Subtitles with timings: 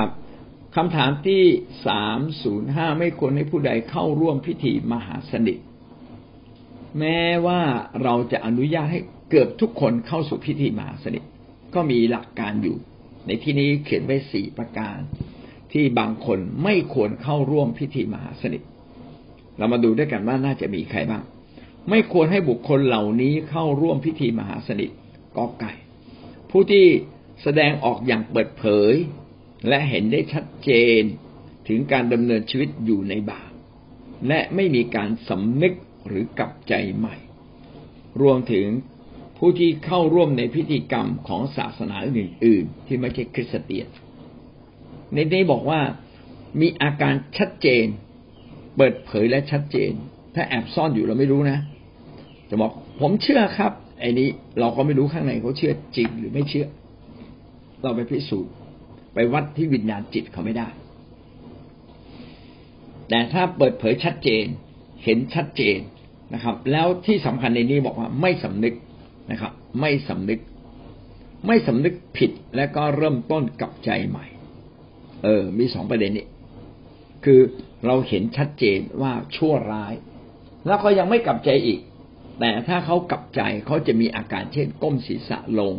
[0.00, 0.18] ครับ
[0.76, 1.42] คำถามที่
[1.86, 5.58] สามศูนย์ห้าไม่ควรให้ผู้ใดเข้าร่วมพิธีมหาสนิท
[6.98, 7.60] แม้ว่า
[8.02, 9.00] เราจะอนุญาตให้
[9.30, 11.22] เกือบทุกคนเข้าสู่พิธีมหาสนิท
[11.74, 12.76] ก็มีหลักการอยู่
[13.26, 14.98] ในที่นี้เขียนไว้สี่ประการ
[15.72, 18.62] ที่บางคนไม่ควรเข้าร่วมพิธีมหาสนิท
[19.58, 21.22] เรามาดูด้วยกันว่าน่าจะมีใครบ้าง
[21.90, 24.90] ไม่ควรให้บุคคลเหล่านี้เข้าร่วมพิธีมหาสนิท
[25.36, 25.72] กอไก่
[26.50, 26.86] ผู้ที่
[27.42, 28.92] แสดงออกอย่างเปิดเผย
[29.68, 30.70] และเห็นได้ชัดเจ
[31.00, 31.02] น
[31.68, 33.52] ถึงการดำเนินชีวิตอยู่ในบาป
[34.28, 35.74] และไม่มีการสำนึก
[36.06, 37.16] หรือกลับใจใหม่
[38.22, 38.66] รวมถึง
[39.38, 43.88] ผู้ที่เข้าร่วมในพิธีกรรมของศาสนาอื่น ๆ ที่ไม่ใช่คริสเตียน
[45.14, 45.80] ในนี้บอกว่า
[46.60, 47.86] มีอาการชัดเจน
[48.76, 49.92] เปิดเผยและชัดเจน
[50.34, 51.58] ถ้าแอบซ่อนอยู่เราไม่รู้นะ
[52.48, 54.28] จะบอกผมเชื่อครับไอ้นี้
[54.60, 56.66] เราก็ไม่รู้ข้างในเขาเชื่อจริงหรือไม่เชื่อ
[57.82, 58.52] เราไปพิสูจน์
[59.14, 60.68] ไปวัดที่วิญญาณจิตเขาไม่ได้
[63.08, 64.44] แต่ถ้าเปิดเผยชัดเจน
[65.04, 65.78] เห็นชัดเจน
[66.34, 68.74] นะครับ แล้วที่สำคัญในนี้บอกว่าไม่สำนึก
[69.30, 70.40] นะครับ ไม่สำนึก
[71.46, 74.26] ไม่สำนึกผิดและก็เริ่มต้นกับใจใหม่
[75.24, 76.26] เออ มีสองประเด็นนี้
[77.24, 77.40] คือ
[77.86, 79.94] เราเห็นชัดเจนว่าชั่วร้าย
[80.66, 81.80] แล้วก็ยังไม่กลับใจอีก
[82.40, 85.74] แต่ถ้าเขากลับใจเขาจะมีอาการเช่นก้มศีรษะลง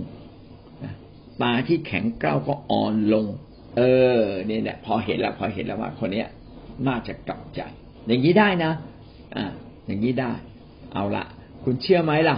[1.42, 3.26] ตาที่แข็งกร้าวก็อ่อนลง
[3.78, 3.82] เอ
[4.20, 6.28] อเนี่ยแหละพอเห็นแล้วพอเห็นแล้วว่าคนเนี้ย
[6.88, 7.62] น่าจะกลับใจ
[8.08, 8.72] อย่างนี้ได้นะ
[9.36, 9.46] อ่า
[9.86, 10.32] อย่างนี้ได้
[10.94, 11.26] เอาละ
[11.64, 12.38] คุณเชื่อไหมล่ะ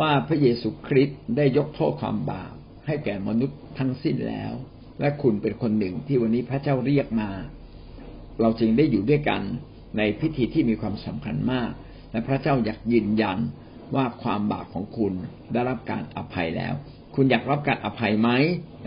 [0.00, 2.52] ว่าพระเยซูคริสต์ได้ยกโทษความบาป
[2.86, 4.52] ให้แก่มนุษย์ทั้งสิ้นแล้ว
[5.00, 7.30] และคุณเป็นคนหนึ่งที่วันนี้พระเจ้าเรียกมา
[8.40, 9.42] เราจึงได้อยู่ด้วยกัน
[9.98, 11.70] ในพิธีที่มีความสำคัญมาก
[12.12, 13.38] และพระเจ้าอยากยืนยัน
[13.94, 15.12] ว่าความบาปของคุณ
[15.52, 16.74] ได้รับการอภัยแล้ว
[17.14, 18.30] คุณอยากรับการอภัยไหม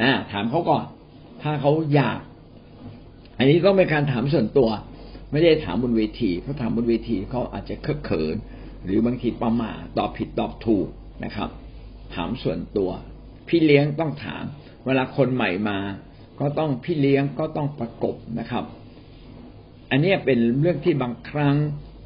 [0.02, 0.86] นะถามเขาก่อน
[1.42, 2.20] ถ้าเขาอยาก
[3.38, 4.70] อันนี้ต้องเป็นการถามส่วนตัว
[5.32, 8.36] ไม่ได้ถามบนเวทีเพราะถามบนเวทีเขาอาจจะเคอะเขิน
[8.84, 10.88] หรือบางทีประมาทตอบผิดตอบถูก
[11.24, 11.50] นะครับ
[12.16, 12.92] ถามส่วนตัว
[13.48, 14.44] พี่เลี้ยงต้องถาม
[14.86, 15.78] เวลาคนใหม่มา
[16.40, 18.64] ก็ต้องพี่เลี้ยงก็ต้องประกบนะครับ
[19.92, 21.56] อันนี้เป็นเรื่องที่บางครั้ง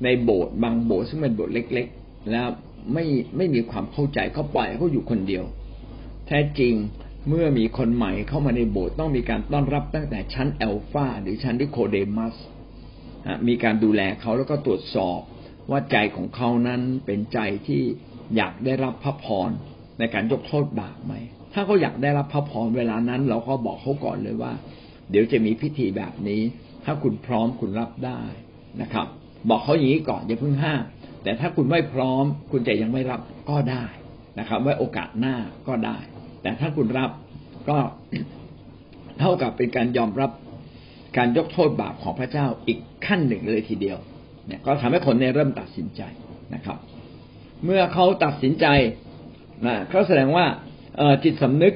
[0.03, 2.47] ในโบสถ์บางโบสถ์ซึ่งเป็นโบสถ์เล็ก ๆ แล้ว
[2.94, 3.06] ไม่
[3.38, 5.44] ไม่มีความเข้าใจเขาปล่อยเขาอยู่คนเดียว
[6.31, 6.75] แท้จริง
[7.28, 12.35] เมื่อมีคนใหม่เข้ามาในโบสถ์ต้องมีการต้อนรับตั้งแต่ชั้นเอลฟาหรือชั้นดิโคเดมัส
[13.47, 15.19] มีการดูแลเขาแล้วก็ตรวจสอบ
[15.72, 17.81] ว่าใจของเขานั้นเป็นใจที่
[18.35, 19.50] อยากได้รับพระพร
[20.00, 21.13] ในการยกโทษบาปไหม
[21.53, 24.53] ถ้าเขาอยากได้รับพระพรเวลานั้น เราก็บอกเขาก่อนเลยว่า
[25.11, 26.41] เดี๋ยวจะมีพิธีแบบนี้
[26.85, 28.22] ถ้าคุณพร้อมคุณรับได้
[28.81, 29.07] นะครับ
[29.50, 30.84] บอกเขาอย่างนี้ก่อนอย่าเพิ่งห้าม
[31.23, 33.19] แต่ถ้าคุณไม่พร้อม คุณจะยังไม่รับ
[33.50, 33.85] ก็ได้
[34.40, 35.35] นะครับ ไว้โอกาสหน้า
[35.67, 35.97] ก็ได้
[36.41, 37.11] แต่ถ้าคุณรับ
[37.69, 37.77] ก็
[39.19, 40.31] เท่ากับเป็นการยอมรับ
[41.17, 43.97] การยกโทษบาปของพระเจ้าอีกขั้นหนึ่งเลยทีเดียว
[44.47, 46.01] เนี่ยก็ทำให้คนเนี่ยเริ่มตัดสินใจ
[46.53, 46.78] นะครับ
[47.66, 48.67] เมื่อเขาตัดสินใจ
[49.66, 50.45] นะเขาแสดงว่า
[50.97, 51.75] เอจิตสำนึก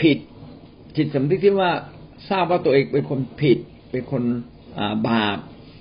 [0.00, 0.18] ผิด
[0.96, 1.72] จิตสำนึกที่ว่า
[2.30, 3.58] ทราบว่าตัวเองเป็นคนผิด
[3.90, 4.22] เป็นคน
[5.08, 5.38] บาป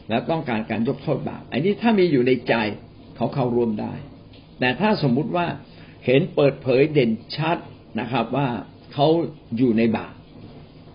[0.10, 2.54] และต้องการการยกโทษบาปอันนี้ถ้ามีอยู่ในใจ
[3.16, 3.94] เขาเข้าร่วมได้
[4.60, 5.48] แต่ถ้าสมมุติว่า
[6.06, 7.58] เห็นเปิดเผยเด่นชัด
[8.00, 8.48] นะครับ ว่า
[8.94, 9.08] เขา
[9.58, 10.14] อยู่ในบาป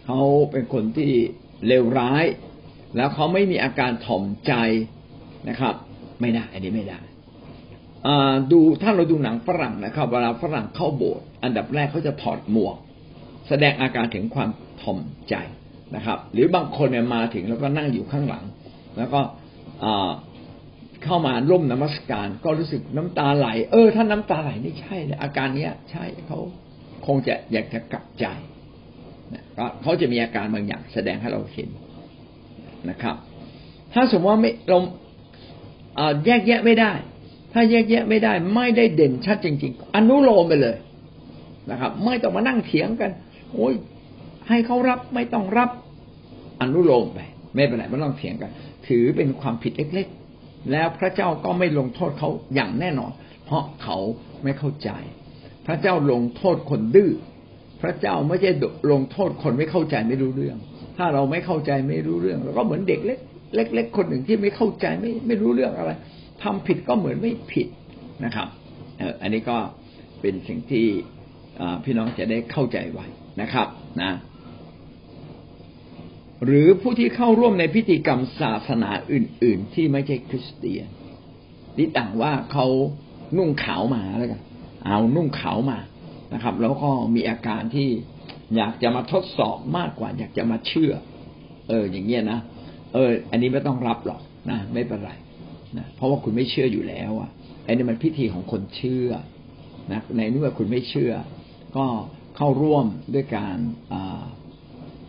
[0.05, 1.11] เขาเป็นคนที่
[1.67, 2.25] เลวร้าย
[2.97, 4.53] แล้วเขาไม่มีอาการถ่อมใจ
[5.49, 5.75] นะครับ
[6.21, 7.01] ไม่ได้อันนี้ไม่ได้
[8.53, 12.77] ดูถ้าเราดูหนังฝรั่งนะครับ เวลาฝรั่งเข้าโบสถ์อันดับแรกเขาจะถอดหมวก
[13.49, 14.51] แสดงอาการถึงความ
[14.83, 15.35] ถ่อมใจ
[15.97, 18.45] นะครับ หรือบางคนเนี่ยมาถึงแล้วก็นั่งอยู่ข้างหลัง
[18.97, 19.21] แล้วก็
[21.05, 26.39] เข้ามาร่มนมัสการ ก็รู้สึกน้ำตาไหล เออ ถ้าน้ำตาไหลนี่ใช่เลยอาการเนี้ย ใช่เขา
[27.07, 28.27] คงจะอยากจะกลับใจ
[29.59, 31.69] ก็เขาจะมีอาการบางอย่างแสดงให้เราเห็น
[32.91, 33.17] นะครับ
[33.95, 34.79] ถ้าสมมติว่าไม่เรา
[36.27, 36.93] แยกแยะไม่ได้
[37.53, 40.77] ถ้าแยกแยะไม่ได้ ไม่ได้เด่นชัดจริง ๆ อนุโลมไปเลย
[41.71, 43.11] นะครับ ไม่ต้องมานั่งเถียงกัน
[43.55, 43.75] โอ้ย
[44.49, 45.71] ให้เขารับไม่ต้องรับ
[46.61, 47.21] อนุโลมไป
[47.55, 48.51] ไม่เป็นไรไม่ต้องเถียงกัน
[48.87, 50.07] ถือเป็นความผิดเล็ก
[50.39, 53.13] ๆ แล้วพระเจ้าก็ไม่ลงโทษเขาอย่างแน่นอน
[53.45, 53.97] เพราะเขา
[54.43, 54.91] ไม่เข้าใจ
[55.67, 57.11] พระเจ้าลงโทษคนดื้อ
[57.83, 58.51] พระเจ้าไม่ใช่
[58.93, 60.57] ลงโทษคนไม่เข้าใจไม่รู้เรื่อง
[60.97, 63.19] ถ้าเราไม่เข้าใจไม่รู้เรื่องเราก็เหมือนเด็กเล็ก
[63.75, 65.91] เล็กๆคนหนึ่งที่ไม่เข้าใจไม่ไม่รู้เรื่องอะไร
[66.43, 67.69] ทำผิดก็เหมือนไม่ผิด
[68.25, 68.49] นะครับ
[68.99, 69.57] เอออันนี้ก็
[70.21, 70.87] เป็นสิ่งที่
[71.85, 73.07] พี่น้องจะได้เข้าใจไว้
[73.41, 73.69] นะครับ
[74.03, 74.13] นะ
[76.45, 80.87] หรือผู้ที่เข้าร่วมในพิธีกรรมศาสนาอื่น ๆ ที่ไม่ใช่คริสเตียน
[81.79, 82.67] นี่ต่างว่าเขา
[83.37, 84.41] นุ่งขาวมาแล้วกัน
[84.87, 85.79] เอานุ่งขาวมา
[86.35, 87.89] นะครับ แล้วก็มีอาการที่
[88.57, 90.93] อยากจะมาทดสอบมากกว่า อยากจะมาเชื่อ
[91.69, 92.39] เออ อย่างเงี้ยนะ
[92.93, 94.21] เออ อันนี้ไม่ต้องรับหรอก
[94.51, 95.13] นะไม่เป็นไร
[95.79, 97.31] นะเพราะว่าคุณไม่เชื่ออยู่แล้วอะ
[97.67, 99.11] อันนี้มันพิธีของคนเชื่อ
[99.93, 101.13] นะในเมื่อคุณไม่เชื่อ
[101.77, 101.87] ก็
[102.37, 103.57] เข้าร่วมด้วยการ
[103.93, 104.25] อ่า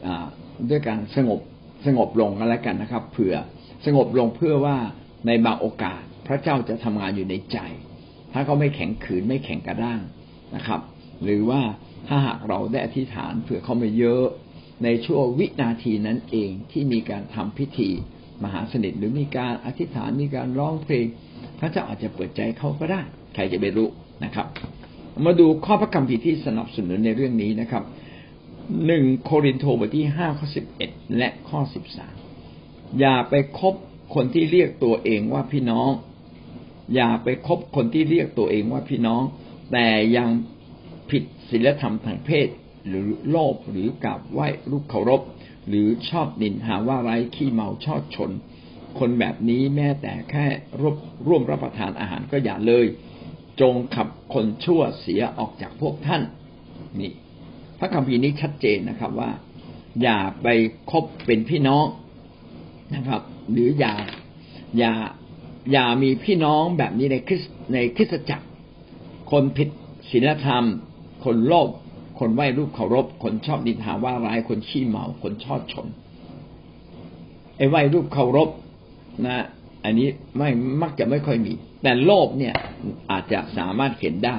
[0.05, 0.27] อ่า
[0.69, 1.39] ด้วยการสงบ
[1.85, 3.35] สงบลงกันแล้วกันนะครับ เผื่อ
[3.85, 4.77] สงบลงเพื่อว่า
[5.27, 7.57] ในบางโอกาสพระเจ้าจะทำงานอยู่ในใจ
[8.37, 10.01] ถ้าเขาไม่แข็งขืนไม่แข็งกระด้าง
[10.55, 10.81] นะครับ
[11.23, 11.61] หรือว่า
[12.07, 14.25] ถ้าหากเราได้อธิษฐานเผื่อเขาไมาเยอะ
[14.83, 17.89] ในช่วงวินาทีนั้นเองที่มีการทำพิธี
[18.43, 21.05] มหาสนิทหรือมีการอธิษฐานมีการร้องเพลง
[21.59, 23.01] พระเจ้าอาจจะเปิดใจเขาก็ได้
[23.33, 23.89] ใครจะไปรู้
[24.23, 24.47] นะครับ
[25.25, 27.83] มาดูข้อพระคัมภีร์ที่สนับสนุนในเรื่องนี้นะครับ
[28.85, 32.15] หนึ่งโครินโตบทที่ห้าข้อสิบเอ็ดและข้อสิบสาม
[32.99, 33.73] อย่าไปคบ
[34.15, 35.91] คนที่เรียกตัวเองว่าพี่น้อง
[36.93, 39.23] อย่าไปคบคนที่เรียกตัวเองว่าพี่น้อง
[39.71, 39.87] แต่
[40.17, 40.29] ยัง
[41.09, 42.47] ผิดศีลธรรมทางเพศ
[42.87, 45.21] หรือโลภหรือกราบไหว้รูปเคารพ
[45.67, 48.31] หรือชอบนินหาว่าไร้ขี้เมาชอบชน
[48.99, 50.45] คนแบบนี้แม้แต่แค่
[50.79, 50.95] ร่วม
[51.27, 52.85] ร่วมรับประทานอาหารก็อย่าเลย
[53.61, 56.21] จงขับคนชั่วเสียออกจากพวกท่าน
[56.99, 57.11] นี่
[57.79, 59.31] พระคัมภีร์นี้ชัดเจนนะครับว่า
[60.01, 60.47] อย่าไป
[60.91, 61.85] คบเป็นพี่น้อง
[62.95, 63.21] นะครับ
[63.51, 63.95] หรืออย่า
[64.77, 64.93] อย่า
[65.71, 67.41] อย่ามีพี่น้องแบบนี้ในคริส
[67.73, 68.45] ในคริสตจักร
[69.31, 69.69] คนผิด
[70.09, 70.65] ศีลธรรม
[71.25, 71.69] คนโลภ
[72.19, 75.87] คนไหว้รูปเคารพ คนชอบดินหาว่าร้ายคนขี้เมา คนชอบชน
[77.57, 78.49] ไอ้ไหว้รูปเคารพ
[79.25, 79.45] นะ
[79.83, 80.07] อันนี้
[80.37, 80.49] ไม่
[80.81, 81.53] มักจะไม่ค่อยมี
[81.83, 82.55] แต่โลภเนี่ย
[83.11, 84.37] อาจจะสามารถเห็นได้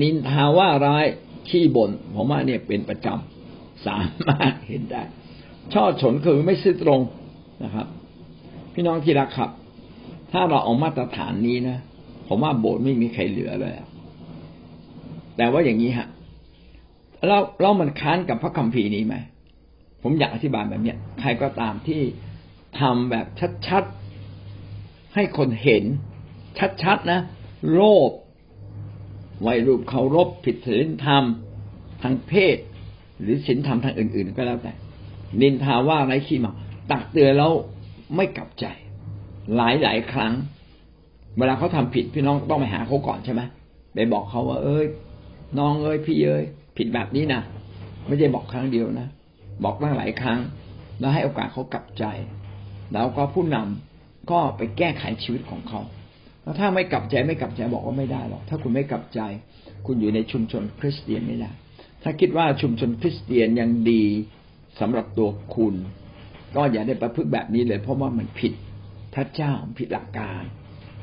[0.00, 1.04] นินทาว่าร้าย
[1.48, 3.98] ขี้บน่นผมว่าเนี่ยเป็นประจำสา
[4.28, 5.02] มารถเห็นได้
[5.74, 7.00] ชอบชนคือไม่ซื่อตรง
[7.64, 7.86] นะครับ
[8.74, 9.50] พี่น้องที่รักครับ
[10.32, 11.78] ถ้าเราเอามาตรฐานนี้นะ
[12.28, 13.74] ผมว่าโบสถ์ไม่มีใครเหลือเลย
[15.36, 16.08] แต่ว่าอย่างนี้ฮะ
[17.26, 19.14] เราเรามันค้านกับพระคัมภีร์นี้ไหม
[20.02, 22.02] ผมอยากอธิบายแบบเนี้ยใครก็ตามที่
[22.80, 23.26] ทำแบบ
[23.66, 25.84] ชัดๆให้คนเห็น
[26.82, 27.20] ชัดๆนะ
[27.72, 28.10] โลภ
[29.42, 31.24] ไวรูปเคารพผิดศีลธรรม
[32.02, 32.56] ทางเพศ
[33.20, 34.72] หรือศีลธรรมทางอื่น ๆ ก็แล้วแต่
[35.40, 36.52] นินทาว่าไร้ขี้เมา
[36.90, 37.52] ตักเตือนแล้ว
[38.16, 38.66] ไม่กลับใจ
[39.56, 40.32] หลายหลายครั้ง
[41.38, 43.42] เวลาเขาทำผิดพี่น้องต้องไปหาเขาก่อนใช่ไหม
[43.94, 44.86] ไปบอกเขาว่า เอ้ย
[45.58, 46.44] น้องเอ้ยพี่เอ้ย
[46.76, 47.40] ผิดแบบนี้นะ
[48.06, 49.08] ไม่ใช่บอกครั้งเดียวนะ
[49.64, 50.38] บอกตั้งหลายครั้ง
[51.00, 52.04] แล้วให้โอกาสเขากลับใจ
[52.92, 55.80] แล้วก็ผู้นำก็ไปแก้ไขชีวิตของเขา
[56.42, 59.20] แล้วถ้าไม่กลับใจไม่กลับใจบอกว่าไม่ได้หรอกถ้าคุณไม่กลับใจ
[59.86, 61.50] คุณอยู่ในชุมชนคริสเตียนไม่ได้
[62.02, 64.04] ถ้าคิดว่าชุมชนคริสเตียนยังดี
[64.80, 65.74] สำหรับตัวคุณ
[66.56, 68.52] ก็อย่าได้ประพฤติแบบนี้เลยเพราะว่ามันผิด
[69.14, 70.42] พระเจ้าผิดหลักการ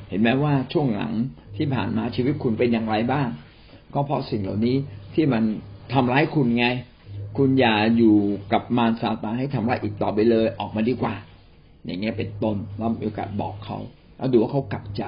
[0.10, 1.14] เห็นไหมว่าช่วงหลัง
[1.58, 3.28] ที่ผ่านมาชีวิตคุณเป็นอย่างไรบ้าง
[3.94, 4.76] ก็เพราะสิ่งเหล่านี้
[5.16, 5.44] ที่มัน
[5.94, 6.66] ทำร้ายคุณไง
[7.38, 8.16] คุณอย่าอยู่
[8.54, 11.16] กับมารซาตานให้ทำร้ายอีกต่อไปเลยออกมาดีกว่า
[11.86, 13.78] อย่างเงี้ยเป็นต้นเรามีโอกาสบอกเขา
[14.18, 15.04] แล้วดูว่าเขากลับใจ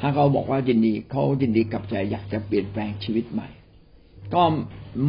[0.00, 3.48] ถ้าเขาบอกว่ายินดีเขายินดีกลับใจอยากจะเปลี่ยนแปลงชีวิตใหม่
[4.34, 4.42] ก็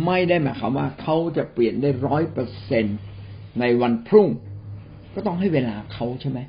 [0.06, 2.86] ไม่ได้หมายความว่าเขาจะเปลี่ยนได้ร้อยเปอร์เซ็น
[3.60, 4.28] ในวันพรุ่ง
[5.13, 6.39] ก็ต้องให้เวลาเขาใช่ไหม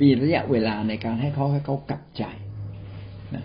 [0.00, 2.24] ปีระยะเวลาในการให้เขาให้เขากลับใจ
[3.34, 3.44] นะ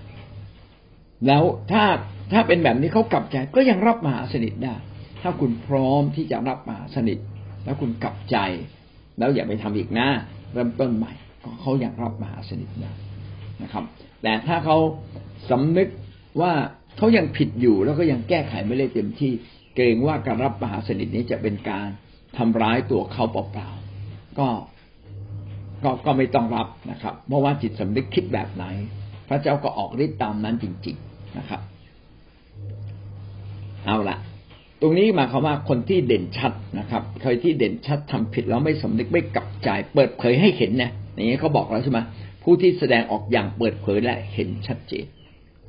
[1.27, 1.83] แล้วถ้า
[2.31, 4.75] ถ้าเป็นแบบนี้เขากลับใจก็ยังรับมหาสนิทได้
[5.21, 7.17] ถ้าคุณพร้อมที่จะรับมหาสนิท
[7.65, 8.37] แล้วคุณกลับใจ
[9.19, 10.07] แล้วอย่าไปทำอีกนะ
[10.53, 11.13] เริ่มต้นใหม่
[11.61, 12.91] เขายากรับมหาสนิทได้
[13.63, 13.83] นะครับ
[14.23, 14.77] แต่ถ้าเขา
[15.49, 15.87] สำนึก
[16.41, 16.53] ว่า
[16.97, 19.31] เขายังผิดอยู่แล้วก็ยังแก้ไขไม่ได้เต็มที่
[19.75, 21.87] เกรงว่าการรับมหาสนิทนี้จะเป็นการ
[22.37, 24.47] ทำร้ายตัวเขาเปล่าๆก็
[25.83, 28.65] ก็ก็ไม่ต้องรับนะครับเพราะว่าจิตสำนึกคิดแบบไหน
[29.27, 31.61] พระเจ้าก็ออกฤทธิ์ตามนั้นจริง ๆนะครับ
[33.85, 34.17] เอาละ
[34.81, 41.99] ตรงนี้หมายความว่าคนที่เด่นชัดนะครับใครที่เด่นชัดทำผิดแล้วไม่สำนึกไม่กลับใจ เปิดเผยให้เห็นนะอย่างนี้เขาบอกแล้วใช่ไหม
[42.43, 45.05] ผู้ที่แสดงออกอย่างเปิดเผยและเห็นชัดเจน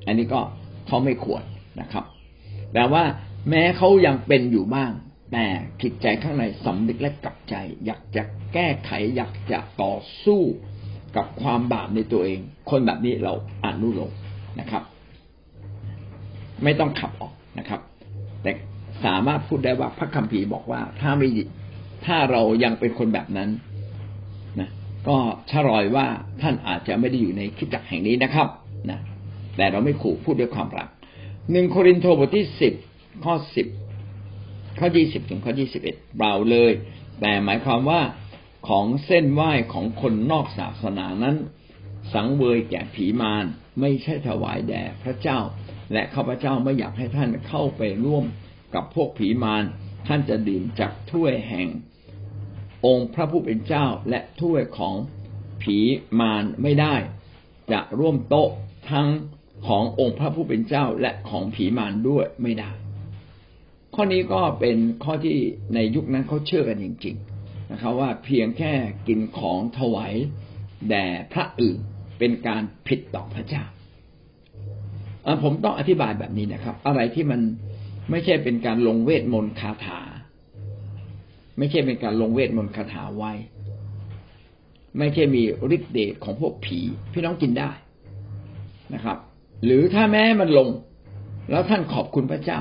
[0.06, 0.40] อันนี้ก็
[0.86, 1.42] เขาไม่ควร
[1.80, 2.04] นะครับ
[2.74, 3.02] แต่ว่า
[3.50, 4.92] แม้เขายังเป็นอยู่บ้าง
[5.32, 5.44] แต่
[5.82, 7.54] จิตใจข้างในสำนึกและกลับใจ
[7.86, 8.22] อยากจะ
[8.54, 10.42] แก้ไข อยากจะต่อสู้
[11.16, 12.40] กับความบาปในตัวเอง
[12.70, 13.32] คนแบบนี้เรา
[13.64, 14.12] อนุโลม
[14.60, 14.82] นะครับ
[16.64, 17.80] ไม่ต้องขับออกนะครับ
[18.42, 18.50] แต่
[19.04, 21.28] สามารถพูดได้ว่าพระคัมภีร์บอกว่า ถ้าไม่
[22.06, 23.50] ถ้าเรายังเป็นคนแบบนั้น
[24.60, 24.70] นะ
[25.08, 25.16] ก็
[25.50, 26.06] ชะรอยว่า
[26.42, 28.48] ท่านอาจจะไม่ได้อยู่ในคิดจักแห่งนี้นะครับ
[28.90, 29.00] นะ
[29.56, 30.88] แต่เราไม่ขู่พูดด้วยความรัก
[31.52, 32.74] หนึ่งโครินโตบทที่สิบ
[33.24, 33.66] ข้อสิบ
[34.78, 36.72] ข้อยี่สิบถึงข้อยี่สิบเอ็ดเปล่าเลย
[37.20, 38.00] แต่หมายความว่า
[38.68, 41.36] ของเส้นไหว้ของคนนอกศาสนานั้น
[42.12, 43.44] สังเวยแก่ผีมาร
[43.80, 45.38] ไม่ใช่ถวายแด่พระเจ้า
[45.92, 48.24] และข้าพเจ้าไม่อยากให้ท่านเข้าไปร่วม
[48.74, 49.62] กับพวกผีมาร
[50.06, 51.68] ท่านจะดื่มจากถ้วยแห่ง
[52.86, 54.94] องค์พระผู้เป็นเจ้าและถ้วยของ
[55.62, 55.78] ผี
[56.20, 56.94] มารไม่ได้
[57.72, 58.50] จะร่วมโต๊ะ
[58.90, 59.08] ทั้ง
[59.66, 62.70] ขององค์พระผู้เป็นเจ้าและของผีมารด้วยไม่ได้
[63.94, 65.36] ข้อนี้ก็เป็นข้อที่
[65.74, 68.72] ในยุคนั้นเขาเชื่อกันจริง ๆ นะครับ ว่าเพียงแค่
[69.08, 70.14] กินของถวาย
[70.88, 71.78] แด่พระอื่น
[72.18, 73.64] เป็นการผิดต่อพระเจ้า
[75.42, 77.40] ผมต้องอธิบายแบบนี้นะครับ อะไรที่มัน
[78.10, 80.00] ไม่ใช่เป็นการลงเวทมนต์คาถา
[81.58, 83.32] ไม่ใช่เป็นการลงเวทมนต์คาถาไว้
[84.98, 85.42] ไม่ใช่มี
[85.76, 86.78] ฤทธิ์เดชของพวกผี
[87.12, 87.70] พี่น้องกินได้
[88.94, 89.18] นะครับ
[89.64, 90.68] หรือถ้าแม้มันลง
[91.50, 92.60] แล้วท่านขอบคุณพระเจ้า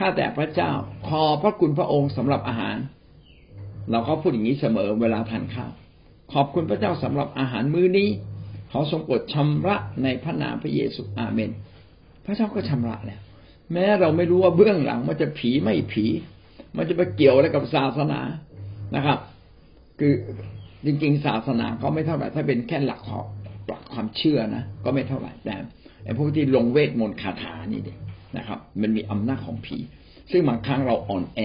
[0.00, 0.70] ข้าแต่พระเจ้า
[1.08, 2.76] ขอพระคุณพระองค์สำหรับอาหาร
[3.90, 5.72] เราก็พูดอย่างนี้เสมอเวลาทานข้าว
[6.32, 8.08] ขอบคุณพระเจ้าสำหรับอาหารมื้อนี้
[8.70, 11.50] ขอทรงโปรดชำระในพระนามพระเยซูอาเมน
[12.24, 13.20] พระเจ้าก็ชำระแล้ว
[13.72, 16.04] แม้เราไม่รู้ว่าเบื้องหลังมันจะผีไม่ผี
[16.76, 18.20] มันจะไปเกี่ยวอะไรกับศาสนา
[18.96, 19.18] นะครับ
[20.00, 20.12] คือ
[20.84, 23.26] จริงๆ ศาสนาก็ไม่เท่าไหร่ถ้าเป็นแค่หลักของ
[23.68, 25.54] หลักความเชื่อนะก็ไม่เท่าไหร่แต่
[26.04, 27.98] ไอ้พวกที่ลงเวทมนต์คาถานี่เด็ก
[28.38, 29.76] นะครับ มันมีอำนาจของผี
[30.30, 31.40] ซึ่งบางครั้งเราอ่อนแอ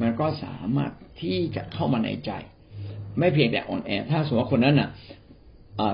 [0.00, 2.30] มันก็สามารถที่จะเข้ามาในใจ
[3.18, 4.88] ไม่เพียงแต่อ่อนแอ ถ้าสมมติว่าคนนั้นอะ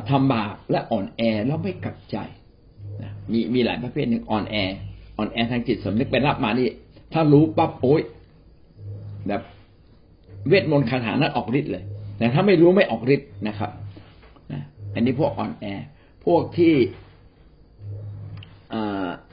[0.08, 2.16] ทำบาปและอ่อนแอแล้วไม่กลับใจ
[3.02, 4.56] นะมีมีหลายประเภทหนึ่งอ่อนแอ
[5.16, 6.68] อ่อนแอทางจิตสำนึกไปรับมานี่
[7.12, 8.02] ถ้ารู้ปั๊บโอ๊ย
[9.28, 9.42] แบบ
[10.48, 11.84] เวทมนต์คาถานั้นออกฤทธิ์เลย
[12.18, 13.70] แต่ถ้าไม่รู้ไม่ออกฤทธิ์นะครับ
[14.52, 14.62] นะ
[14.94, 15.66] อันนี้พวกอ่อนแอ
[16.24, 16.74] พวกที่
[18.72, 19.27] อะไรอะนะ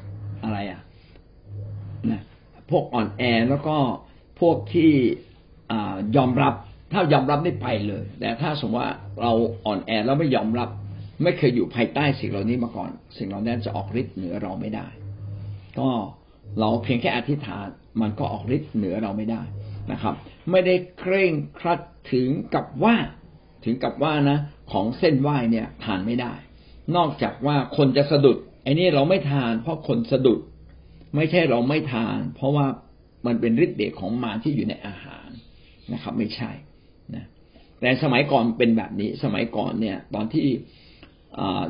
[2.70, 3.78] พวกอ่อนแอแล้วก็
[4.40, 4.92] พวกที่
[6.18, 6.54] ยอมรับ
[6.92, 9.32] ถ้ายอมรับได้ไปเลย แต่ถ้าสมมติว่าเรา
[9.66, 10.70] อ่อนแอแล้วไม่ยอมรับ
[11.24, 14.88] ไม่เคยอยู่ภายใต้สิ่งเหล่านี้มาก่อน สิ่งเหล่านั้นจะออกฤทธิ์เหนือเราไม่ได้
[15.80, 15.90] ก็
[16.60, 17.68] เราเพียงแค่อธิษฐาน
[18.02, 19.42] มันก็ออกฤทธิ์เหนือเราไม่ได้
[19.92, 20.16] นะครับ
[20.52, 21.80] ไม่ได้เคร่งครัด
[22.12, 22.96] ถึงกับว่า
[23.66, 24.38] ถึงกับว่านะ
[24.72, 26.34] ของเส้นไหว้เนี่ยทานไม่ได้
[26.96, 30.40] นอกจากว่าคนจะสะดุดไอ้นี่เราไม่ทานเพราะคนสะดุด
[31.16, 32.66] ไม่ใช่เราไม่ทาน เพราะว่า
[33.26, 35.28] มันเป็นฤทธิ์เดชของมารที่อยู่ในอาหาร
[35.94, 36.52] นะครับ ไม่ใช่
[37.16, 37.26] นะ
[37.80, 40.48] แต่สมัยก่อนเป็นแบบนี้ สมัยก่อนเนี่ย ตอนที่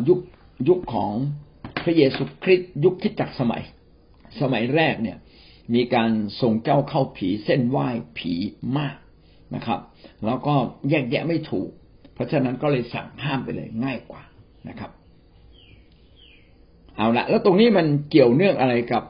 [0.07, 0.19] ยุค
[0.69, 1.11] ยุคของ
[1.83, 3.61] พระเยซูคริสต์ยุคที่จักสมัย
[4.41, 5.17] สมัยแรกเนี่ย
[5.75, 6.11] มีการ
[6.41, 7.87] ส่งเจ้าเข้าผีเส้นไหว้
[8.17, 8.33] ผี
[8.77, 8.97] มาก
[9.55, 9.79] นะครับ
[10.25, 10.55] แล้วก็
[10.89, 11.69] แยกแยะไม่ถูก
[12.13, 14.23] เพราะฉะนั้นก็เลยสั่งห้ามไปเลยง่ายกว่า
[14.69, 14.91] นะครับ
[16.95, 19.03] เอาละแล้วตรงนี้มันเกี่ยวเนื่องอะไรกับ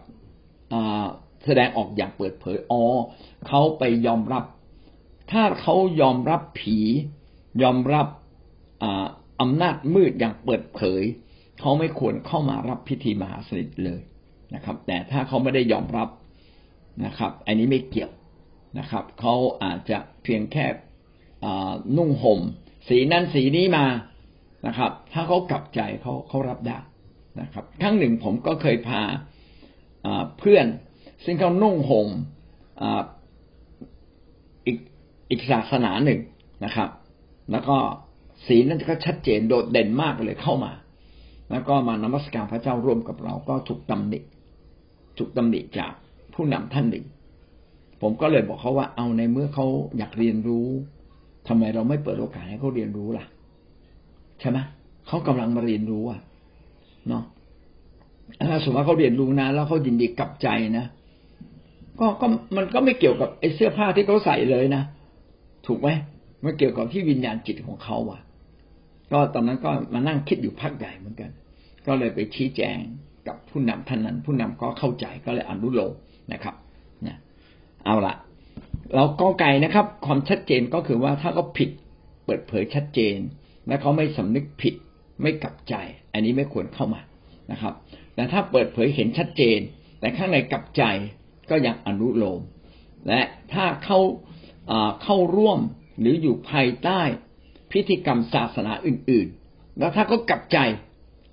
[1.46, 2.84] แสดงออกอย่างเปิดเผยอ๋อ
[3.48, 4.44] เขาไปยอมรับ
[5.32, 6.78] ถ้าเขายอมรับผี
[7.64, 8.08] ยอมรับ
[9.42, 11.04] อำนาจมืดอย่างเปิดเผย
[11.60, 14.02] เขาไม่ควรเข้ามารับพิธีมหาสนิทเลย
[14.56, 16.10] นะครับ แต่ถ้าเขาไม่ได้ยอมรับ
[17.06, 18.12] นะครับ อันนี้ไม่เกี่ยว
[18.80, 20.66] นะครับ เขาอาจจะเพียงแค่
[21.98, 22.40] นุ่งห่ม
[22.88, 23.86] สีนั้นสีนี้มา
[24.68, 26.80] นะครับ ถ้าเขากลับใจเขาเขารับได้
[27.42, 29.02] นะครับ ครั้งหนึ่งผมก็เคยพา
[30.40, 30.66] เพื่อน
[31.26, 32.08] ซึ่งเขานุ่งห่ม
[34.66, 34.78] อีก
[35.30, 36.20] อีกศาสนาหนึ่ง
[36.66, 36.90] นะครับ
[37.52, 37.78] แล้วก็
[38.46, 40.72] สีนั้นก็ชัดเจนโดดเด่นมากเลยเข้ามา
[41.52, 44.20] แล้วก็มานมัสการพระเจ้าร่วมกับเราก็ถูกตำหนิ
[45.18, 45.92] ถูกตำหนิจาก
[46.34, 47.06] ผู้นำท่านหนึ่ง
[48.02, 50.68] ผมก็เลยบอกเขาว่าเอาในเมื่อเขาอยากเรียนรู้
[51.48, 53.26] ทำไมเราไม่เปิดโอกาสให้เขาเรียนรู้ล่ะ
[54.40, 54.58] ใช่ไหม
[55.08, 56.20] เขากำลังมาเรียนรู้อะ
[57.08, 57.24] เนาะ
[58.50, 60.86] ถ้าสมมติว่าเขาเรียนรู้นะ แล้วเขายินดีกลับใจนะ
[62.00, 64.84] ก็ก็มันก็ไม่เกี่ยวกับไอ้เสื้อผ้าที่เขาใส่เลยนะ
[65.68, 65.90] ถูกไหม
[66.44, 68.22] มันเกี่ยวกับที่วิญญาณจิตของเขาอะ
[69.12, 71.30] ก็ตอนนั้นก็มานั่งคิดอยู่พักใหญ่เหมือนกัน
[71.88, 72.78] ก็เลยไปชี้แจง
[73.28, 75.94] กับผู้นำท่านนั้น ผู้นำก็เข้าใจก็เลยอนุโลม
[76.34, 76.56] นะครับ
[77.06, 77.18] น่ะ
[77.86, 78.16] เอาละ
[78.96, 81.70] เราก็ไกลนะครับ ความชัดเจนก็คือว่าถ้าเขาผิด
[82.26, 83.18] เปิดเผยชัดเจน
[83.68, 84.76] และเขาไม่สำนึกผิด
[85.22, 85.76] ไม่กลับใจ
[86.14, 87.02] อันนี้ไม่ควรเข้ามา
[87.52, 87.74] นะครับ
[88.16, 89.60] แต่ถ้าเปิดเผยเห็นชัดเจน
[90.00, 90.84] แต่ข้างในกับใจ
[91.50, 92.42] ก็ยังอนุโลม
[93.08, 93.22] และ
[93.54, 94.00] ถ้าเข้า
[95.04, 95.60] เข้าร่วม
[96.00, 97.02] หรืออยู่ภายใต้
[97.72, 100.58] พิธีกรรมศาสนาอื่น ๆ แล้วถ้าเขากลับใจ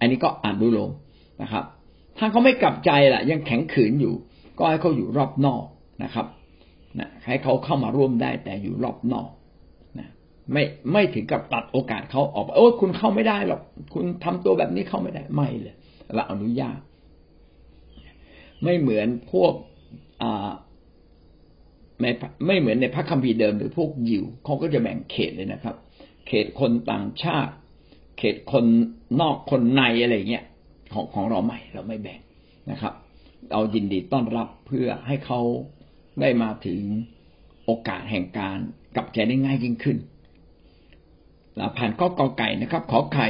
[0.00, 0.90] อันนี้ก็อนุโลม
[1.42, 1.64] นะครับ
[2.18, 4.14] ถ้าเขาไม่กลับใจล่ะ ยังแข็งขืนอยู่
[4.58, 5.64] ก็ให้เขาอยู่รอบนอก
[6.02, 6.26] นะครับ
[6.98, 9.28] นะให้เขาเข้ามาร่วมได้แต่อยู่รอบนอก
[9.98, 10.08] นะ
[10.52, 10.62] ไม่
[10.92, 13.60] ไม่ถึงกับตัดโอกาสเขาออกโอ้คุณเข้าไม่ได้หรอก
[13.94, 15.74] คุณทำตัวแบบนี้เข้าไม่ได้ไม่เลย
[16.14, 16.78] เราอนุญาต
[18.64, 19.52] ไม่เหมือนพวก
[22.00, 22.06] ใน
[22.46, 25.76] ไม่เหมือนในพระคัมภีร์เดิมหรือพวกยิวเขาก็จะแบ่งเขตเลยนะครับ
[26.26, 27.52] เขตคนต่างชาติ
[28.18, 28.64] เขตคน
[29.20, 30.44] นอกคนในอะไรเงี้ย
[30.92, 32.20] ของของเราใหม่เราไม่แบ่ง
[32.70, 32.92] นะครับ
[33.50, 35.40] เรายินดีต้อนรับเพื่อให้เขา
[36.20, 36.80] ได้มาถึง
[37.64, 38.58] โอกาสแห่งการ
[38.96, 39.98] กลับใจได้ง่ายยิ่งขึ้น
[41.76, 43.28] ผ่านข้อกอไก่นะครับ ขอไข่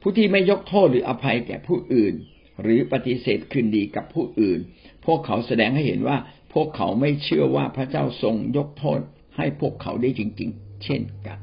[0.00, 2.14] ผู้ที่ไม่ยกโทษหรืออภัยแก่ผู้อื่น
[2.62, 4.58] หรือปฏิเสธคืนดีกับผู้อื่น
[5.06, 6.16] พวกเขาแสดงให้เห็นว่า
[6.54, 9.00] พวกเขาไม่เชื่อว่าพระเจ้าทรงยกโทษ
[9.36, 11.38] ให้พวกเขาได้จริง ๆ เช่นกัน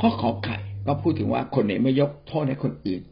[0.00, 3.02] ข้อขอไข่ก็พูดถึงว่าคนไหนไม่ยกโทษให้คนอื่น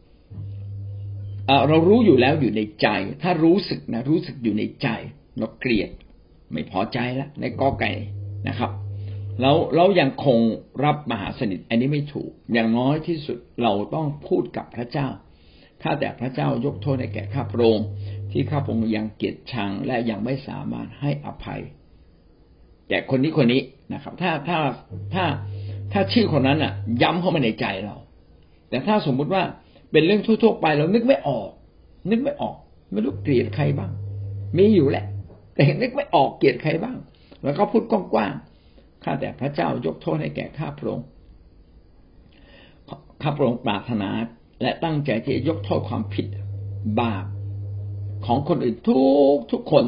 [1.67, 2.87] เรารู้อยู่แล้วอยู่ในใจ
[3.23, 4.87] ถ้ารู้สึกนะรู้สึกอยู่ในใจ
[5.37, 5.89] เราเกลียด
[6.51, 7.91] ไม่พอใจแล้วในกอไก่
[8.47, 8.71] นะครับ
[9.41, 10.39] แล้วเรายังคง
[10.85, 15.07] รับมหาสนิท อันนี้ไม่ถูก อย่างน้อยที่สุดเราต้องพูดกับพระเจ้า
[15.81, 17.87] ถ้าแต่พระเจ้ายกโทษในแก่ข้าพระองค์
[18.31, 21.61] ที่ข้าพระองค์ยังเกลียดชังและยังไม่สามารถให้อภัย
[22.89, 23.61] แก่คนนี้คนนี้
[23.93, 24.59] นะครับ ถ้าถ้า
[25.13, 25.25] ถ้า
[25.93, 27.95] ถ้าชื่อคนนั้นอะ ย้ำเข้ามาในใจเรา
[28.69, 29.43] แต่ถ้าสมมุติว่า
[29.91, 31.49] เป็นเรื่องทั่วๆไปเรานึกไม่ออก
[32.09, 32.55] นึกไม่ออก
[32.91, 33.91] ไม่รู้เกลียดใครบ้าง
[34.57, 35.05] มีอยู่แหละ
[35.55, 36.97] แต่นึกไม่ออกเกลียดใครบ้าง
[37.43, 38.54] แล้วก็พูดกว้างๆ
[39.05, 41.07] ข้าแต่พระเจ้ายกโทษให้แก่ข้าพระองค์
[43.21, 44.09] ข้าพระองค์ปรารถนา
[44.61, 46.25] และตั้งใจที่จะยกโทษความผิด
[46.99, 47.25] บาป
[48.25, 49.01] ของคนอื่นทุ
[49.35, 49.85] กทุกคน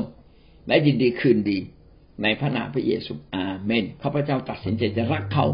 [0.68, 1.60] และยินดีคืนดี
[2.24, 5.46] ในพระนามพระเยซูอาเมนข้าพเจ้าตัดสินใจจะรักเขา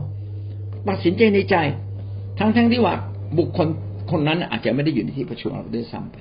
[0.90, 1.56] ตัดสินใจในใจ
[2.40, 2.96] ทั้งทั้งที่ว่า
[3.38, 3.68] บุคคล
[4.12, 6.18] คนนั้นอาจจะไม่ได้อยู่ในที่ประชุมเราด้วยซ้ำไป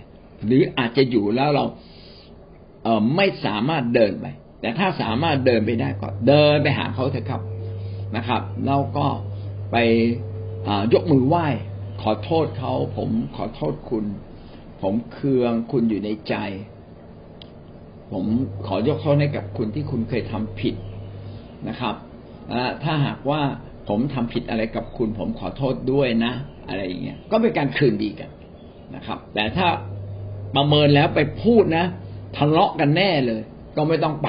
[0.47, 1.65] หรืออาจจะอยู่แล้วเรา
[2.83, 4.27] เออไม่สามารถเดินไป
[4.63, 7.43] แต่ถ้าสามารถเดินไปได้ก็เดินไปหาเขาเถอะครับ
[8.17, 9.07] นะครับเราก็
[9.73, 9.77] ไป
[10.93, 11.47] ยกมือไหว้
[12.03, 14.05] ขอโทษเขาผมขอโทษคุณ
[14.83, 16.35] ผมเคืองคุณอยู่ในใจ
[18.13, 18.25] ผม
[18.67, 20.75] ขอยกโทษให้กับคุณที่คุณเคยทำผิด
[21.69, 21.95] นะครับ
[22.83, 23.41] ถ้าหากว่า
[23.89, 26.33] ผมทำผิดอะไรกับคุณ ผมขอโทษด้วยนะ
[26.69, 28.31] อะไรอย่างเงี้ยก็เป็นการคืนดีกัน
[28.95, 29.69] นะครับ แต่ถ้า
[30.57, 31.85] ประเมินแล้วไปพูดนะ
[32.37, 33.43] ทะเลาะกันแน่เลย
[33.77, 34.29] ก็ไม่ต้องไป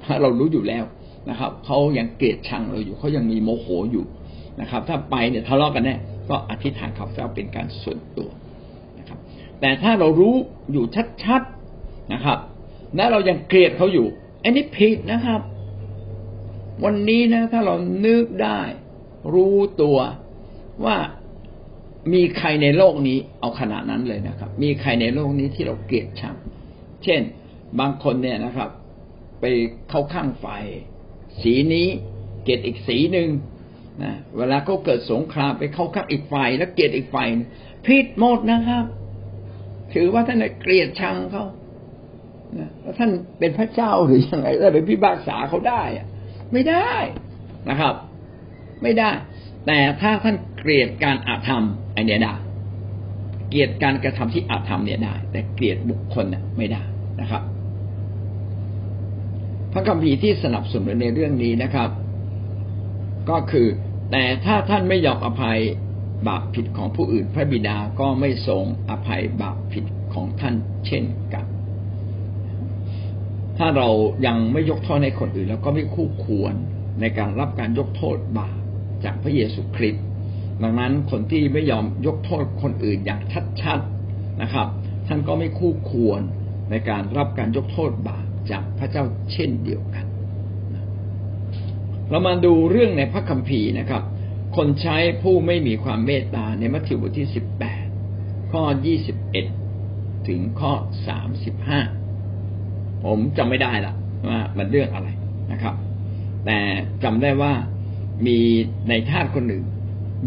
[0.00, 0.84] เพราเรารู้อยู่แล้ว
[1.30, 4.04] นะครับเขายังเกลียดชังเราอยู่เขายังมีโมโหอยู่
[4.60, 5.96] นะครับ ถ้าไปเนี่ยทะเลาะกันแน่
[6.28, 8.30] ก็อธิษฐานขับเจ้าเป็นการส่วนตัว
[8.98, 9.18] นะครับ
[9.60, 10.34] แต่ถ้าเรารู้
[10.72, 10.84] อยู่
[11.24, 12.38] ชัดๆนะครับ
[12.96, 14.06] และเรายังเกลียดเขาอยู่
[14.42, 15.40] อันนี้ผิดนะครับ
[16.84, 17.74] วันนี้นะ ถ้าเรา
[18.06, 18.60] นึกได้
[19.34, 19.98] รู้ตัว
[20.84, 20.96] ว่า
[22.12, 26.36] มีใครในโลกนี้เอาขนาดนั้นเลยนะครับ มีใครในโลกนี้ที่เราเกลียดชัง
[27.04, 27.20] เช่น
[27.80, 28.68] บางคนเนี่ยนะครับ
[29.42, 29.46] ไป
[29.90, 30.64] เข้าข้างฝ่าย
[31.42, 31.88] สีนี้
[32.42, 33.28] เกลียดอีกสีหนึ่ง
[34.02, 37.28] นะเวลาเขาเกิดสงครามไปเข้าข้างอีกฝ่าย แล้วเกลียดอีกฝ่าย
[37.86, 38.84] ผิดหมดนะครับ
[39.94, 41.44] ถือว่าท่านเกลียดชังเขา
[42.80, 46.06] แล้วท่านเป็นพระเจ้าหรือยังไงแล้วไปพิพากษาเขาได้อะ
[46.52, 46.90] ไม่ได้
[47.68, 47.94] นะครับ
[48.82, 49.10] ไม่ได้
[49.66, 52.34] แต่ถ้าท่านเกลียดการอาธรรมไอเนี้ยได้
[53.50, 56.82] เกลียดการกระทำที่อาธรรมเนี่ยได้ แต่เกลียดบุคคลเนี่ยไม่ได้
[57.20, 57.42] นะครับ
[59.72, 61.90] พระคัมภีร์ที่สนับสนุนในเรื่องนี้นะครับ
[63.30, 63.66] ก็คือ
[64.10, 65.58] แต่ถ้าท่านไม่ยอมอภัย
[66.28, 70.54] บาปผิดของผู้อื่น พระบิดาก็ไม่ทรงอภัยบาปผิดของท่าน
[70.86, 71.44] เช่นกัน
[73.58, 73.88] ถ้าเรา
[74.26, 76.54] ยังไม่ยกโทษให้คนอื่น แล้วก็ไม่คู่ควร
[77.00, 78.58] ในการรับการยกโทษบาป
[79.04, 80.04] จากพระเยซูคริสต์
[80.62, 83.20] ดังนั้นคนที่ไม่ยอมยกโทษคนอื่นอย่าง
[83.62, 84.68] ชัดๆนะครับ
[85.06, 86.20] ท่านก็ไม่คู่ควร
[86.70, 90.04] ในการรับการยกโทษบาป จากพระเจ้าเช่นเดียวกัน
[92.10, 94.02] เรามาดูเรื่องในพระคัมภีร์นะครับ
[94.56, 97.84] คนใช้ผู้ไม่มีความเมตตาในมัทธิวบทที่สิบแปด
[98.52, 99.46] ข้อยี่สิบเอ็ด
[100.28, 100.72] ถึงข้อ
[101.08, 101.80] สามสิบห้า
[103.04, 103.94] ผมจำไม่ได้ละ
[104.28, 105.08] ว่ามันเรื่องอะไร
[105.52, 105.74] นะครับ
[106.44, 106.58] แต่
[107.04, 107.52] จำได้ว่า
[108.26, 108.38] มี
[108.88, 109.62] ในทาสคนหนึ่ง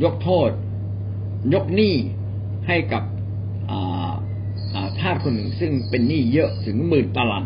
[0.04, 0.50] ยกโทษ
[1.54, 1.96] ยกหนี้
[2.68, 3.04] ให้กับ
[5.00, 7.46] ทาสคนหนึ่งซึ่งเป็นหนี้เยอะถึงหมื่นตลัน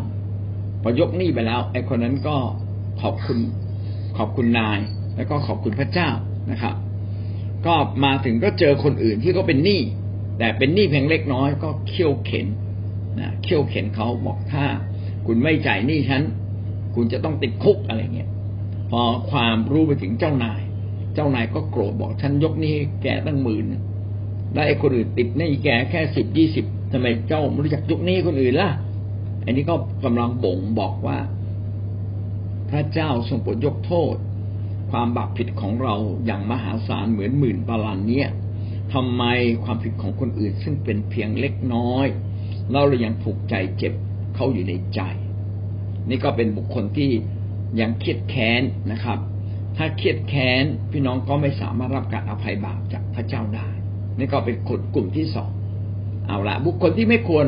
[0.82, 2.36] พอยกหนี้ไปแล้ว ไอ้คนนั้นก็
[3.02, 3.38] ขอบคุณ
[4.16, 4.78] ขอบคุณนาย
[5.16, 6.10] แล้วก็ขอบคุณพระเจ้า
[6.50, 6.74] นะครับ
[7.66, 9.80] ก็มาถึงก็เจอคนอื่นที่ก็เป็นหนี้
[10.38, 12.46] แต่เป็นหนี้เพียงเล็กน้อยก็เคี่ยวเข็น
[13.20, 14.64] นะเคี่ยวเข็นเขาบอกถ้า
[15.26, 16.22] คุณไม่จ่ายหนี้ฉัน
[16.94, 18.30] คุณจะต้องติดคุกอะไรเงี้ย
[18.90, 20.60] พอความรู้ไปถึงเจ้านาย
[21.14, 23.64] เจ้านายก็โกรธบอกฉันยกหนี้แกตั้งหมื่น
[24.54, 28.70] แล้วไอ้คนอื่นติดหนี้แกแค่สิบยี่สิบทำไมเจ้าไม่รู้จักยกหนี้คนอื่นล่ะ
[29.50, 31.18] อันนี้ก็กำลังบ่งบอกว่า
[32.70, 34.14] พระเจ้าทรงโปรดยกโทษ
[34.90, 35.94] ความบาปผิดของเรา
[36.26, 38.28] อย่างมหาศาลเหมือนหมื่นตารางเนี้ย
[38.94, 39.22] ทำไม
[39.64, 42.06] ความผิดของคนอื่นซึ่งเป็นเพียงเล็กน้อย
[42.72, 43.92] เราเลยยังผูกใจเจ็บ
[44.34, 45.00] เขาอยู่ในใจ
[46.08, 47.10] นี่ก็เป็นบุคคลที่
[47.80, 49.18] ยังเครียดแค้นนะครับ
[49.76, 53.68] ถ้าเครียดแค้นพี่น้องก็ไม่สามารถรับการอภัยบาปจากพระเจ้าได้
[54.18, 54.56] นี่ก็เป็น
[54.94, 55.50] กลุ่มที่สอง
[56.26, 57.46] เอาละบุคคลที่ไม่ควร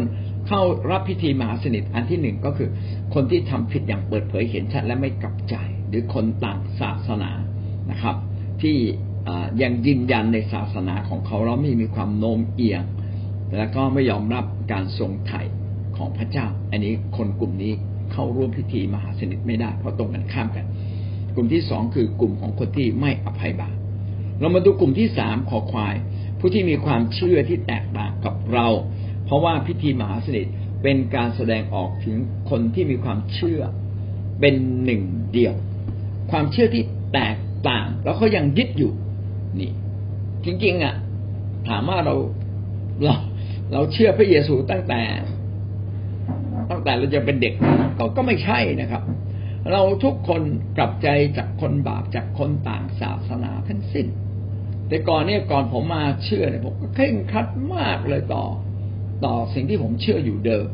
[0.55, 2.69] เข้ารับพิธีมหาสนิทอันที่หนึ่งก็คือ
[3.15, 5.55] คนที่ทำผิดอย่างเปิดเผยเห็นชัดและไม่กลับใจ
[5.89, 7.31] หรือคนต่างศาสนา
[7.91, 8.17] นะครับ
[8.63, 8.77] ที่
[9.63, 12.83] ยังยืนยันในศาสนาของเขาแล้วไม่มีความโน้มเอียง
[13.57, 15.41] แล้วก็ไม่ยอมรับการทรงไถ่
[15.97, 17.73] ของพระเจ้า อันนี้คนกลุ่มนี้
[18.13, 20.67] เข้าร่วมพิธีมหาสนิทไม่ได้ เพราะตรงกันข้ามกัน
[21.35, 23.77] กลุ่มที่สองคือกลุ่มของคนที่ไม่อภัยบาป
[24.41, 25.95] เรามาดูกลุ่มที่สามขอควาย
[26.39, 28.69] ผู้ที่มีความเชื่อที่แตกต่างกับเรา
[29.33, 30.47] ราะว่าพิธีมหาสนิท
[30.83, 32.17] เป็นการแสดงออกถึง
[32.51, 33.61] คนที่มีความเชื่อ
[34.41, 35.55] เป็นหนึ่งเดียว
[36.31, 37.37] ความเชื่อที่แตก
[37.69, 38.93] ต่างแล้วเขายังยึดอยู่
[39.61, 39.73] นี่
[40.45, 40.95] จริงๆอะ
[41.69, 42.15] ถามว่าเรา
[43.05, 43.15] เรา
[43.73, 45.03] เราเชื่อพระเยซูตั้งแต่
[46.71, 47.55] ตั้งแต่เราจะเป็นเด็ก
[47.99, 49.03] ก็ก็ไม่ใช่นะครับ
[49.73, 50.43] เราทุกคน
[50.77, 54.07] กลับใจจากคนบาปจากคนต่างศาสนาทั้งสิ้น
[54.89, 58.45] แต่ก่อนเนี่ยก่อนผมมาเชื่อเนี่ยผมก็เคร่งครัดมากเลยต่อ
[59.25, 60.67] ต่อสิ่งที่ผมเชื่ออยู่เดิม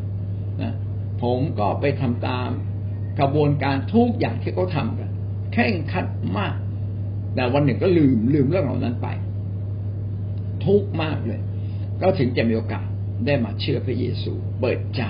[0.63, 0.75] นะ
[1.23, 2.49] ผมก็ไปทำตาม
[3.21, 5.11] กระบวนการทุกอย่างที่เขาทากัน
[5.53, 6.07] แข่งขัด
[6.39, 6.55] มาก
[7.35, 9.09] แต่วันหนึ่งก็ลืมลืมเรื่องเหล่านั้นไป
[10.65, 11.41] ทุกมากเลย
[12.01, 12.87] ก็ถึงจะมีโอกาส
[13.27, 15.03] ได้มาเชื่อพระเยซูเปิดใจ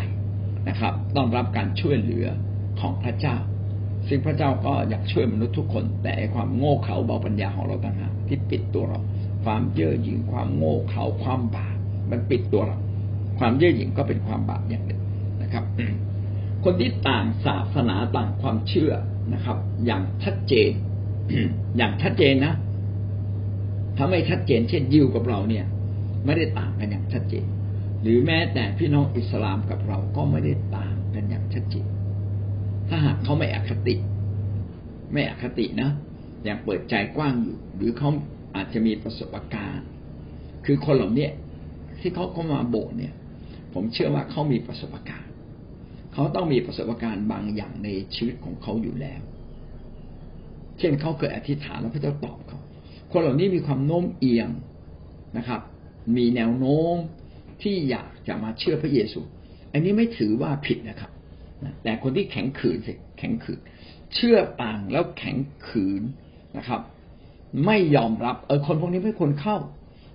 [0.68, 2.26] นะครับต้องรับการช่วยเหลือ
[2.80, 3.36] ของพระเจ้า
[4.08, 9.00] ซึ่งพระเจ้าก็อยากช่วยมนุษย์ทุกคน แต่ความโง่เขลาเบาปัญญาของเราต่างหากที่ปิดตัวเรา
[9.44, 11.76] ความเย่อหยิ่งความโง่เขลาความบาป
[12.10, 12.78] มันปิดตัวเรา
[13.38, 15.00] ความเย่อหยิ่งก็เป็นความบาปอย่างหนึ่ง
[15.42, 15.64] นะครับ
[16.64, 18.92] คนที่ต่างศาสนาต่างความเชื่อ
[19.34, 20.70] นะครับ อย่างชัดเจน
[21.76, 22.54] อย่างชัดเจนนะ
[23.96, 25.64] ถ้าไม่ชัดเจน เช่นยิวกับเราเนี่ย
[26.24, 27.46] ไม่ได้ต่างกันอย่างชัดเจน
[28.02, 31.88] หรือแม้แต่พี่น้องอิสลามกับเราก็ไม่ได้ต่างกันอย่างชัดเจน
[32.88, 33.94] ถ้าหากเขาไม่อคติ
[35.12, 35.90] ไม่อคตินะ
[36.44, 38.10] อย่างเปิดใจกว้างอยู่ หรือเขา
[38.56, 39.86] อาจจะมีประสบการณ์
[40.66, 41.28] คือคนเหล่านี้
[42.00, 43.12] ที่เขาเข้ามาโบสเนี่ย
[43.74, 45.30] ผมเชื่อว่าเขามีประสบการณ์
[46.12, 49.20] เขาต้องมีประสบการณ์บางอย่างในชีวิตของเขาอยู่แล้ว
[50.78, 52.60] เช่นเขาเคยอธิษฐานแล้วพระเจ้าตอบเขา
[53.12, 54.48] คนเหล่านี้มีความโน้มเอียง
[55.38, 55.60] นะครับ
[56.16, 56.96] มีแนวโน้ม
[57.62, 59.20] ที่อยากจะมาเชื่อพระเยซู
[59.72, 61.10] อันนี้ไม่ถือว่าผิดนะครับ
[61.82, 63.60] แต่คนที่แข็งขืนสิแข็งขืน
[64.14, 65.36] เชื่อต่างแล้วแข็ง
[65.68, 66.02] ขืน
[66.56, 66.80] นะครับ
[67.66, 69.56] ไม่ยอมรับ เออคนพวกนี้ไม่ควรเข้า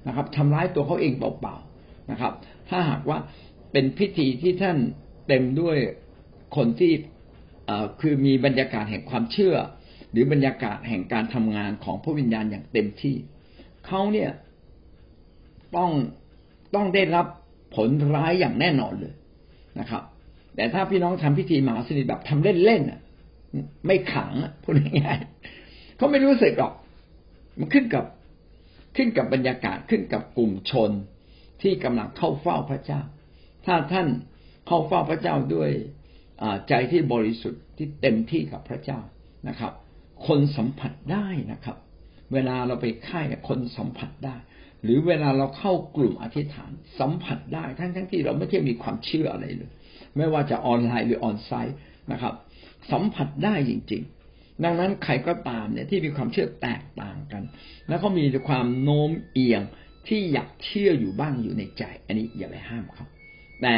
[0.08, 1.73] นะครับทำร้ายตัวเขาเองเปล่าๆ
[2.12, 2.34] นะครับ
[2.70, 3.20] ถ้าหากว่า
[3.72, 4.78] เป็นพิธีที่ท่าน
[5.28, 5.78] เต็มด้วย
[6.56, 6.94] คนที่
[8.02, 9.56] คือมีบรรยากาศแห่งความเชื่อ
[10.12, 13.16] หรือบรรยากาศแห่งการทำงานของพระวิญญาณอย่างเต็มที่
[13.88, 14.32] เขาเนี่ย
[15.76, 15.92] ต้อง
[16.76, 17.26] ต้องได้รับ
[17.76, 19.13] ผลร้ายอย่างแน่นอนเลย
[19.80, 20.04] นะครับ
[20.56, 24.32] แต่ถ้าพี่น้องทำพิธีมหาสนิทแบบทำเล่นๆไม่ขัง
[24.63, 26.74] พูดง่ายๆเขาไม่รู้สึกหรอก
[27.60, 28.06] มันขึ้นกับ
[28.96, 30.92] ขึ้นกับบรรยากาศขึ้นกับกลุ่มชน
[31.62, 33.02] ที่กำลังเข้าเฝ้าพระเจ้า
[33.66, 34.08] ถ้าท่าน
[34.68, 35.72] เข้าเฝ้าพระเจ้าด้วย
[36.70, 39.00] ใจที่บริสุทธิ์ที่เต็มที่กับพระเจ้า
[39.48, 39.74] นะครับ
[40.28, 41.78] คนสัมผัสได้นะครับ
[42.34, 44.36] เวลาเราไปค่ายคนสัมผัสได้
[44.84, 49.72] หรือเวลาเราเข้ากลุ่มอธิษฐานสัมผัสได้ทั้งทั้งที่เราไม่ได้มีความเชื่ออะไรเลย
[50.18, 51.78] ไม่ว่าจะออนไลน์หรือออนไซต์
[52.12, 52.34] นะครับ
[52.92, 57.44] สัมผัสได้จริง ๆ ดังนั้นใครก็ตามเนี่ยที่มีความเชื่อแตกต่างกัน
[57.89, 59.62] แล้วก็มีความโน้มเอียง
[60.08, 63.06] ที่อยากเชื่ออยู่บ้างอยู่ในใจ อันนี้อย่าไปห้ามเขา
[63.62, 63.78] แต่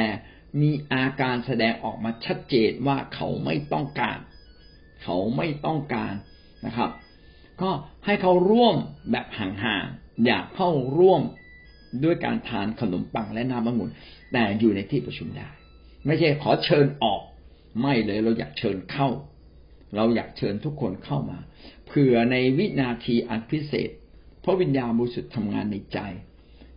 [0.61, 4.19] มีอาการแสดงออกมาชัดเจนว่าเขาไม่ต้องการ
[5.03, 6.13] เขาไม่ต้องการ
[6.65, 6.89] นะครับ
[7.61, 7.71] ก็
[8.05, 8.75] ให้เขาร่วม
[9.11, 11.21] แบบห่างๆอยากเข้าร่วม
[12.03, 13.91] ด้วยการทานขนมปังและน้ำองุ่น
[14.33, 15.49] แต่อยู่ในที่ประชุมได้
[16.05, 17.21] ไม่ใช่ขอเชิญออก
[17.81, 19.09] ไม่เลยเราอยากเชิญเข้า
[19.95, 21.38] เราอยากเชิญทุกคนเข้ามา
[21.88, 23.89] เผื่อในวินาทีอันพิเศษ
[24.45, 25.99] พระวิญญาณบริสุทธิ์ทำงานในใจ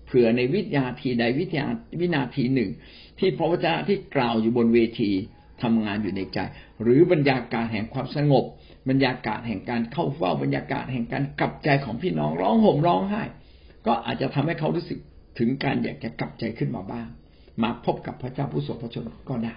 [0.06, 1.64] เผื่อในวินาทีใดวินา
[2.00, 2.70] วินาทีหนึ่ง
[3.18, 5.10] ที่พระวจนะที่กล่าวอยู่บนเวที
[5.62, 6.38] ทำงานอยู่ในใจ
[6.82, 8.44] หรือบรรยากาศแห่งความสงบ
[8.88, 13.22] บรรยากาศแห่งการเข้าเฝ้าบรรยากาศแห่งการกลับใจของพี่น้องร้องห่มร้องไห้
[13.86, 14.98] ก็อาจจะทำให้เขารู้สึก
[15.38, 17.08] ถึงการอยากจะกลับใจขึ้นมาบ้าง
[17.62, 19.56] มาพบกับพระเจ้าผู้ทรงพระชนก็ได้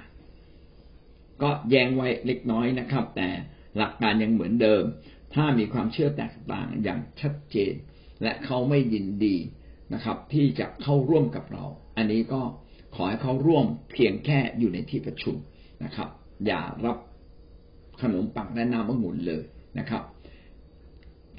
[1.41, 3.29] ก็แยงไว้เล็กน้อยนะครับ แต่
[3.77, 4.83] หลักการยังเหมือนเดิม
[5.33, 7.73] ถ้ามีความเชื่อแตกต่างอย่างชัดเจน
[8.23, 9.35] และเขาไม่ยินดี
[9.93, 11.65] นะครับ ที่จะเข้าร่วมกับเรา
[11.97, 12.41] อันนี้ก็
[12.95, 15.35] ขอให้เขาร่วมเพียงแค่อยู่ในที่ประชุม
[15.83, 16.09] นะครับ
[16.45, 16.97] อย่ารับ
[18.01, 19.43] ขนมปังและน้ำองุ่นเลย
[19.79, 20.03] นะครับ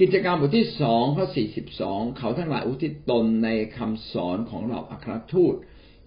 [0.00, 5.54] กิจกรรมบทที่สองข้อสี่สิบสองเขาทั้งหลายอุทิศตนในคำสอนของเราอัครทูต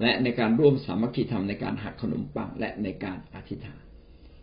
[0.01, 3.81] และในการร่วมสามัคคีธรรมในการหักขนมปังและในการอธิษฐาน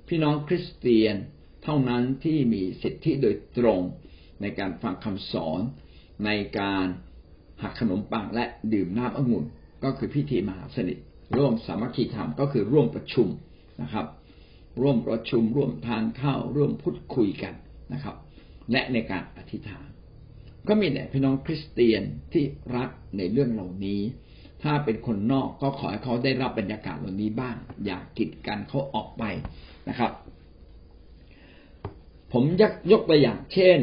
[0.09, 1.15] พี่น้องคริสเตียน
[1.65, 3.81] เท่านั้นที่มีสิทธิโดยตรง
[4.41, 5.61] ในการฟังคำสอน
[6.25, 6.87] ในการ
[7.63, 9.45] หักขนมปังและดื่มน้ำองุ่น
[9.85, 10.99] ก็คือพิธีมหาสนิท
[11.37, 13.29] ร่วมสามัคคีธรรมก็คือร่วมประชุม
[13.83, 14.07] นะครับ
[14.83, 17.55] ร่วมประชุมร่วมทานข้าวร่วมพูดคุยกัน
[17.93, 18.17] นะครับ
[18.73, 19.89] และในการอธิษฐาน
[20.69, 22.45] ก็มีแต่พี่น้องคริสเตียนที่
[22.77, 24.01] รักในเรื่องเหล่านี้
[24.63, 29.25] ถ้าเป็นคนนอกก็ขอให้เขาได้รับบรรยากาศเหล่านี้บ้าง อย่ากีดกันเขาออกไป
[29.89, 30.13] นะครับ
[32.33, 33.79] ผมยกยกตัวอย่างเช่น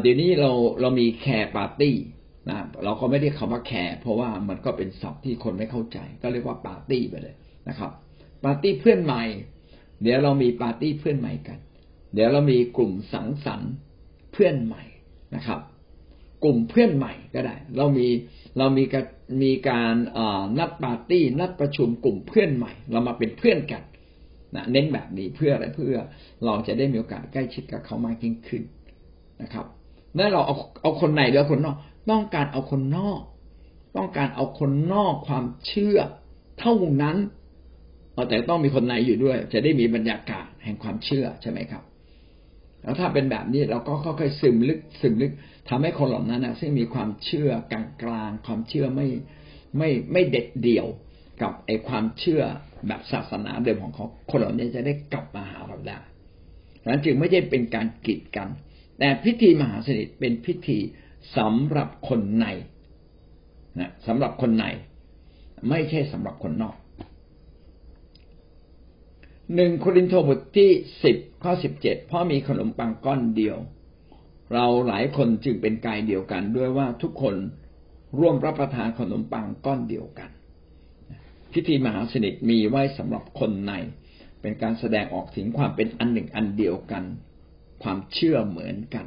[0.00, 1.96] เดี๋ยวนี้เราเรามี care party
[2.48, 7.34] นะเราก็ไม่ใช้คำว่า care เพราะว่ามันก็เป็นศัพท์ที่คนไม่เข้าใจ ก็เรียกว่าปาร์ตี้ไปเลย
[7.68, 7.90] นะครับ
[8.44, 9.22] ปาร์ตี้เพื่อนใหม่
[10.02, 11.58] เดี๋ยวเรามีปาร์ตี้เพื่อนใหม่กัน
[12.14, 13.72] เดี๋ยวเรามีกลุ่มสังสรรค์
[14.32, 14.82] เพื่อนใหม่
[15.34, 15.60] นะครับ
[16.44, 18.08] กลุ่มเพื่อนใหม่ก็ได้ เรามี
[18.58, 19.06] เรามีการ
[19.42, 19.94] มีการ
[20.58, 23.82] นัดปาร์ตี้นัดประชุมกลุ่มเพื่อนใหม่ เรามาเป็นเพื่อนกัน
[24.54, 26.00] นะเน้นแบบนี้เพื่ออะไรเพื่อ
[26.44, 28.62] เราจะได้มีโอกาสใกล้ชิดกับเขามากยิ่งขึ้น
[29.42, 29.66] นะครับ
[30.16, 31.76] นั่นเราเอาเอาคนในหรือคนนอก
[32.10, 33.20] ต้องการเอาคนนอก
[33.96, 35.98] ต้องการเอาคนนอกความเชื่อ
[36.60, 37.16] เท่านั้น
[38.28, 41.82] แต่ต้องมีคนในอยู่ด้วย จะได้มีบรรยากาศแห่งความเชื่อใช่ไหมครับ
[42.82, 45.32] แล้วถ้าเป็นแบบนี้เราก็ค่อยๆซึมลึกซึมลึก
[45.68, 49.08] ทำให้คนเหล่านั้นนะซึ่งมีความเชื่อกลางกลางความเชื่อไม่
[49.78, 50.86] ไม่ไม่เด็ดเดี่ยว
[51.42, 52.42] กับไอความเชื่อ
[52.86, 55.98] แบบศาสนาเดิมของเขาคนเหล่านี้จะได้กลับมาหาเราได้
[56.82, 58.48] ดังนั้นจึงไม่ใช่เป็นการกีดกัน
[59.00, 60.78] แต่พิธีมหาสนิทเป็นพิธี
[61.36, 62.46] สำหรับคนใน
[63.78, 64.64] นะสำหรับคนใน
[65.68, 66.76] ไม่ใช่สำหรับคนนอก
[69.54, 70.70] หนึ่งโครินธ์บทที่
[71.04, 73.56] สิบข้อสิบเจ็ดพราะมีขนมปังก้อนเดียว
[74.52, 77.34] เราหลายคนจึงเป็นกายเดียวกันด้วยว่าทุกคน
[78.18, 80.30] ร่วมรับประทานขนมปังก้อนเดียวกัน
[81.52, 83.72] พิธีมหาสนิทมีไว้สำหรับคนใน
[84.40, 87.04] เป็นการแสดงออกถึงความเป็นอันหนึ่งอันเดียวกัน
[87.82, 89.06] ความเชื่อเหมือนกัน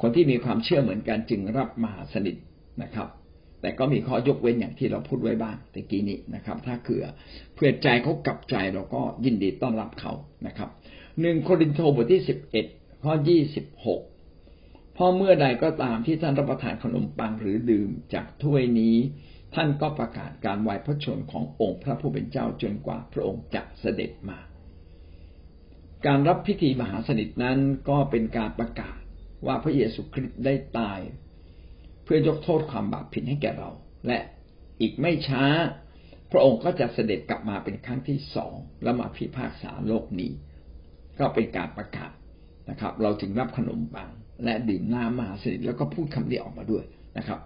[0.00, 2.36] คนที่มีความเชื่อเหมือนกันจึงรับมหาสนิท
[2.82, 3.08] นะครับ
[3.60, 7.06] แต่ก็มีข้อยกเว้นอย่างที่เราพูดไว้บ้างตะกี้นี้นะครับ ถ้าเกือ
[7.54, 10.12] เพื่อใจเขากลับใจเราก็ยินดีต้อนรับเขา
[10.46, 10.70] นะครับ
[11.20, 12.66] หนึ่งโครินโตบทที่สิบเอ็ด
[13.04, 14.00] ข้อยี่สิบหก
[14.96, 18.96] พอเมื่อใดก็ตามที่ท่านรับประทานขนมปังหรือดื่มจากถ้วยนี้
[19.54, 24.38] ท่านก็ประกาศการไหวพระชนขององค์พระผู้เป็นเจ้าจนกว่าพระองค์จะเสด็จมา
[26.06, 28.98] การรับพิธีมหาสนิทนั้นก็เป็นการประกาศ
[29.46, 30.98] ว่าพระเยซูคริสต์ได้ตาย
[32.04, 33.70] เพื่อยกโทษความบาปผิดให้แก่เรา
[34.06, 34.18] และ
[34.80, 35.44] อีกไม่ช้า
[36.32, 40.30] พระองค์ก็จะเสด็จกลับมาเป็นครั้งที่สองแล้วมาพิพากษาโลกนี้
[41.18, 42.12] ก็เป็นการประกาศ
[42.70, 44.10] นะครับ เราจึงรับขนมปัง
[44.44, 46.84] และดื่มน้ำมหาสนิทแล้วก็พูดคำนี้ออกมาด้วย
[47.18, 47.40] นะครับ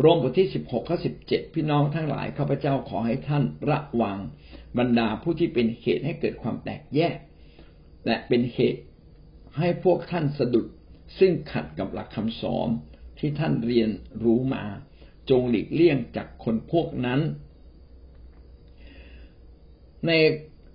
[0.00, 4.18] โรมบทที่สิบหกข้อสิบเจ็ดพี่น้องทั้งหลายข้าพเจ้าขอให้ท่านระวัง
[4.78, 7.16] บรรดาผู้ที่เป็นเหตุให้เกิดความแตกแยก
[8.08, 8.82] และเป็นเหตุ
[9.58, 10.66] ให้พวกท่านสะดุด
[11.18, 12.68] ซึ่งขัดกับหลักคำสอน
[13.18, 13.90] ที่ท่านเรียน
[14.24, 14.64] รู้มา
[15.30, 17.20] จงหลีกเลี่ยงจากคนพวกนั้น
[20.06, 20.12] ใน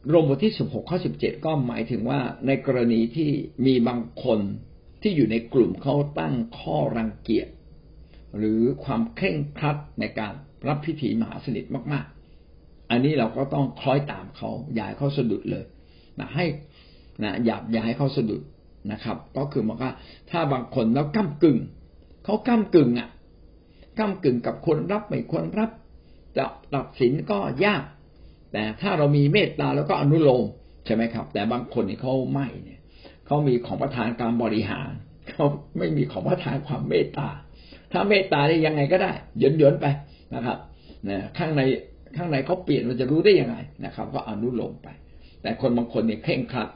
[0.07, 3.29] โรมบทที่สิบหกข้อสิบเจ็ดก็หมายถึงว่าในกรณีที่
[3.65, 4.39] มีบางคน
[5.01, 7.47] ที่อยู่ในกลุ่มเขาตั้งข้อรังเกียจ
[8.37, 10.33] หรือความเคร่งครัดในการ
[10.67, 12.05] รับพิธีมหาสนิทมาก
[12.49, 15.65] ๆ อันนี้เราก็ต้องคล้อยตามเขาอย่าเขาสะดุดเลย
[16.19, 16.45] นะให้
[17.21, 18.41] นะอย่าอย่าให้เขาสะดุด
[18.91, 19.91] นะครับ ก็คือบอกว่า
[20.31, 21.57] ถ้าบางคนแล้วก้ากึ่ง
[22.23, 23.09] เขาก้ากึ่งอะ
[23.99, 25.71] ก้ากึ่งกับคนรับไม่ควรรับ
[26.37, 27.83] จะตัดสินก็ยาก
[28.51, 30.43] แต่ถ้าเรามีเมตตาแล้วก็อนุโลม
[30.85, 32.79] ใช่ไหมครับ แต่บางคนนี่เขาไม่เนี่ย
[33.25, 34.91] เขามีของประทานการบริหาร
[35.29, 35.45] เขา
[35.77, 37.29] ไม่มีของประทานความเมตตา
[37.91, 39.85] ถ้าเมตตาได้ยังไงก็ได้ยนยนไป
[40.35, 40.57] นะครับ
[41.09, 41.61] นะข้างใน
[42.15, 44.87] ข้างในเขาเปลี่ยนเราจะรู้ได้ยังไงนะครับ ก็อนุโลมไป
[45.41, 46.69] แต่คนบางคนเนี่ยเคร่งครัด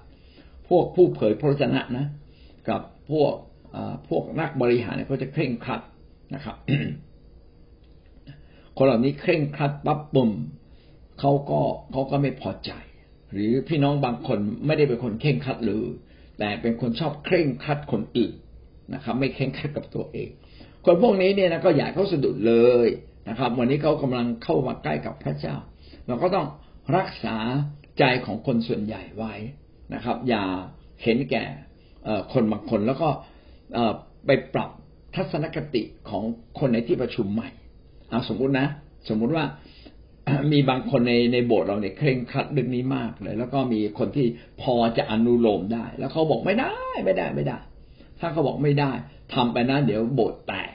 [0.70, 2.06] พวกผู้เผยพระชนะนะ
[2.70, 3.34] กับพวก
[4.10, 5.82] พวกนักบริหารเนี่ยเขาจะเคร่งครัด
[6.36, 6.56] นะครับ
[8.78, 10.32] คนเหล่านี้เคร่งครัดปั๊บปุ่ม
[11.20, 12.72] เขาก็เขาก็ไม่พอใจ
[13.32, 15.90] หรือพี่น้องบางคนไม่ได้เป็นคนเคร่งครัดเลย
[16.40, 18.34] แต่เป็นคนชอบเคร่งครัดคนอื่น
[18.94, 20.30] นะครับ ไม่เคร่งครัดกับตัวเอง
[20.86, 22.88] คนพวกนี้เนี่ยนะก็อยากเขาสะดุดเลย
[23.30, 25.56] นะครับ วันนี้เขากำลังเข้ามาใกล้กับพระเจ้า
[26.08, 26.48] เราก็ต้อง
[26.98, 27.36] รักษา
[28.00, 29.34] ใจของคนส่วนใหญ่ไว้
[29.94, 30.44] นะครับ อย่า
[31.04, 31.44] เห็นแก่
[32.34, 33.10] คนบางคนแล้วก็
[34.26, 34.70] ไปปรับ
[35.16, 36.24] ทัศนคติของ
[36.60, 37.50] คนในที่ประชุมใหม่
[38.10, 38.68] เอาสมมุตินะ
[39.10, 39.46] สมมุติว่า
[40.52, 44.28] มีบางคนในในโบสถ์เราเนี่ยเคร่งครัดเรื่องนี้มากเลย แล้วก็มีคนที่
[44.62, 46.74] พอจะอนุโลมได้ แล้วเขาบอกไม่ได้
[47.04, 47.58] ไม่ได้ไม่ได้
[48.20, 48.92] ถ้าเขาบอกไม่ได้
[49.34, 50.72] ทำไปนะเดี๋ยวโบสถ์แตก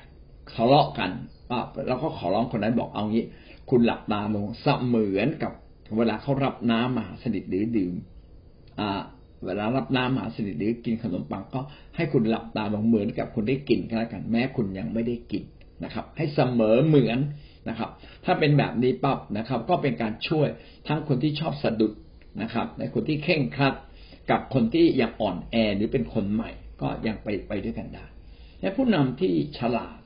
[0.54, 1.10] ทะเลาะกัน
[1.50, 3.24] ป้าแล้วก็ขอร้องคนนั้นบอกเอางี้
[3.70, 5.52] คุณหลับตาลงเสมือนกับ
[5.98, 7.94] เวลาเขารับน้ำมาสนิทหรือดื่ม
[9.46, 11.60] เวลารับน้ำมหาสนิทหรือกินขนมปังก็
[11.96, 15.44] ให้คุณหลับตาลงเหมือนกับคุณได้กินก็แล้วกันแม้คุณยังไม่ได้กิน
[15.84, 17.18] นะครับ ให้เสมอเหมือน
[17.68, 17.90] นะครับ
[18.24, 20.48] ถ้าเป็นแบบนี้ปั๊บนะครับ ก็เป็นการช่วย
[20.88, 21.92] ทั้งคนที่ชอบสะดุด
[22.42, 23.74] นะครับในคนที่เข่งครัด
[24.30, 26.50] กับคนที่ยังอ่อนแอหรือเป็นคนใหม่
[26.82, 28.06] ก็ยังไปไปด้วยกันได้
[28.60, 29.98] และผู้นำที่ฉลาด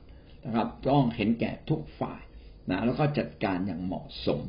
[0.45, 2.21] นะครับต้องเห็นแก่ทุกฝ่าย
[2.69, 4.41] นะแล้วก็จัดการอย่างเหมาะสม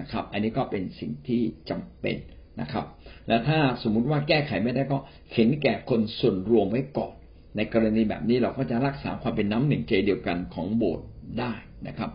[0.00, 2.16] นะครับ อันนี้ก็เป็นสิ่งที่จำเป็น
[2.60, 2.84] นะครับ
[3.28, 4.98] และถ้าสมมุติว่าแก้ไขไม่ได้ก็
[5.34, 7.12] เห็นแก่คนส่วนรวมไว้ก่อน
[7.56, 11.06] ในกรณีแบบนี้เราก็จะรักษาความเป็นน้ำหนึ่งใจเดียวกันของโบสถ์
[11.38, 11.52] ได้
[11.88, 12.10] นะครับ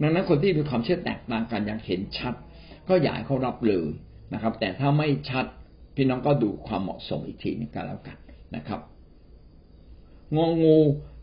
[0.00, 2.34] ดังนั้นคนที่มีความเชื่อแตกต่างกันอย่างเห็นชัด
[2.88, 3.86] ก็อยากให้เขารับเลย
[4.32, 5.44] นะครับ แต่ถ้าไม่ชัด
[5.96, 8.16] พี่น้องก็ดูความเหมาะสมอีกทีนึงกันแล้วกัน
[8.56, 8.80] นะครับ
[10.36, 10.78] งองู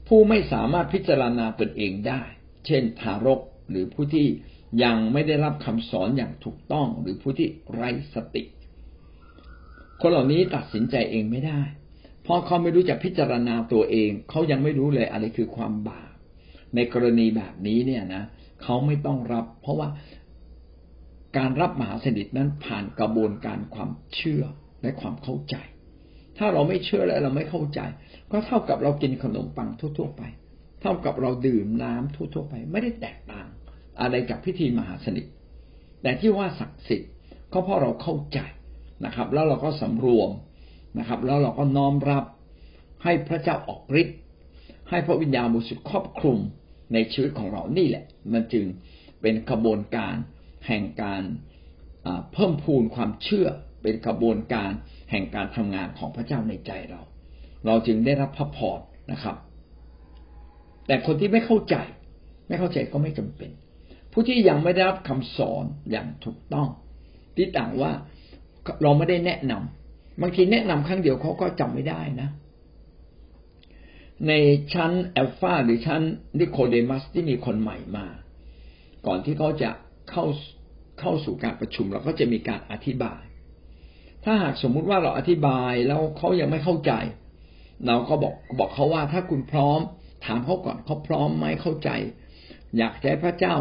[0.08, 2.22] ผู้ไม่สามารถพิจารณาตนเองได้
[2.66, 4.28] เช่น ทารกหรือผู้ที่
[4.84, 8.44] ยังไม่ได้รับคำสอนอย่างถูกต้องหรือผู้ที่ไร้สติ
[10.02, 11.62] คนเหล่านี้ตัดสินใจเองไม่ได้
[12.24, 16.12] เพราะเขาไม่รู้จักพิจารณาตัวเอง เขายังไม่รู้เลยอะไรคือความบาป
[16.76, 18.24] ในกรณีแบบนี้เนี่ยนะ
[18.64, 19.90] เขาไม่ต้องรับ เพราะว่า
[21.38, 24.44] การรับมหาสนิทนั้นผ่านกระบวนการความเชื่อ
[24.82, 25.56] และความเข้าใจ
[26.38, 27.80] ถ้าเราไม่เชื่อและเราไม่เข้าใจ
[28.32, 30.22] ก็เท่ากับเรากินขนมปังทั่ว ๆ ไป
[30.82, 33.48] เท่ากับเราดื่มน้ำทั่ว ๆ ไป ไม่ได้แตกต่าง
[34.02, 35.26] อะไรกับพิธีมหาสนิท
[36.02, 37.12] แต่ที่ว่าศักดิ์สิทธิ์
[37.54, 38.40] ก็เพราะเราเข้าใจ
[39.06, 40.30] นะครับ แล้วเราก็สำรวม
[41.00, 42.24] นะครับ แล้วเราก็น้อมรับ
[43.04, 44.18] ให้พระเจ้าออกฤทธิ์
[44.90, 46.38] ให้พระวิญญาณบริสุทธิ์ครอบคลุม
[46.94, 48.66] ในชีวิตของเรานี่แหละ มันจึง
[49.22, 50.16] เป็นกระบวนการ
[50.68, 51.24] แห่งการ
[52.34, 53.48] เพิ่มพูนความเชื่อ
[53.82, 54.72] เป็นกระบวนการ
[55.12, 57.02] แห่งการทำงานของพระเจ้าในใจเรา
[57.66, 58.80] เราจึงได้รับพระพร
[59.12, 59.36] นะครับ
[60.88, 61.76] แต่คนที่ไม่เข้าใจ
[62.48, 63.52] ไม่เข้าใจก็ไม่จำเป็น
[64.12, 66.68] ผู้ที่ยังไม่ได้รับคำสอนอย่างถูกต้อง
[67.36, 67.92] ที่ต่างว่า
[68.82, 72.30] เราไม่ได้แนะนำบางทีแนะนำครั้งเดียวเขาก็จำไม่ได้นะ
[74.28, 74.32] ใน
[74.74, 76.02] ชั้นแอลฟาหรือชั้น
[76.40, 78.08] นิโคเดมัสที่มีคนใหม่มา
[79.08, 79.70] ก่อนที่เขาจะ
[80.10, 80.26] เข้า
[81.00, 83.22] เข้าสู่การประชุมเราก็จะมีการอธิบาย
[84.24, 86.92] ถ้าหากสมมุติว่าเราอธิบายแล้วเขายังไม่เข้าใจ
[87.86, 89.80] เราก็บอกบอกเขาว่าถ้าคุณพร้อม
[90.26, 91.90] ถามเขาก่อนเขาพร้อมไหมเข้าใจ
[92.78, 93.56] อยากให้พระเจ้า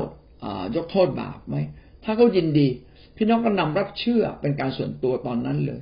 [0.76, 1.56] ยกโทษบาปไหม
[2.04, 2.68] ถ้าเขายินดี
[3.16, 5.80] พี่น้องก็นำรับเชื่อเป็นการส่วนตัวตอนนั้นเลย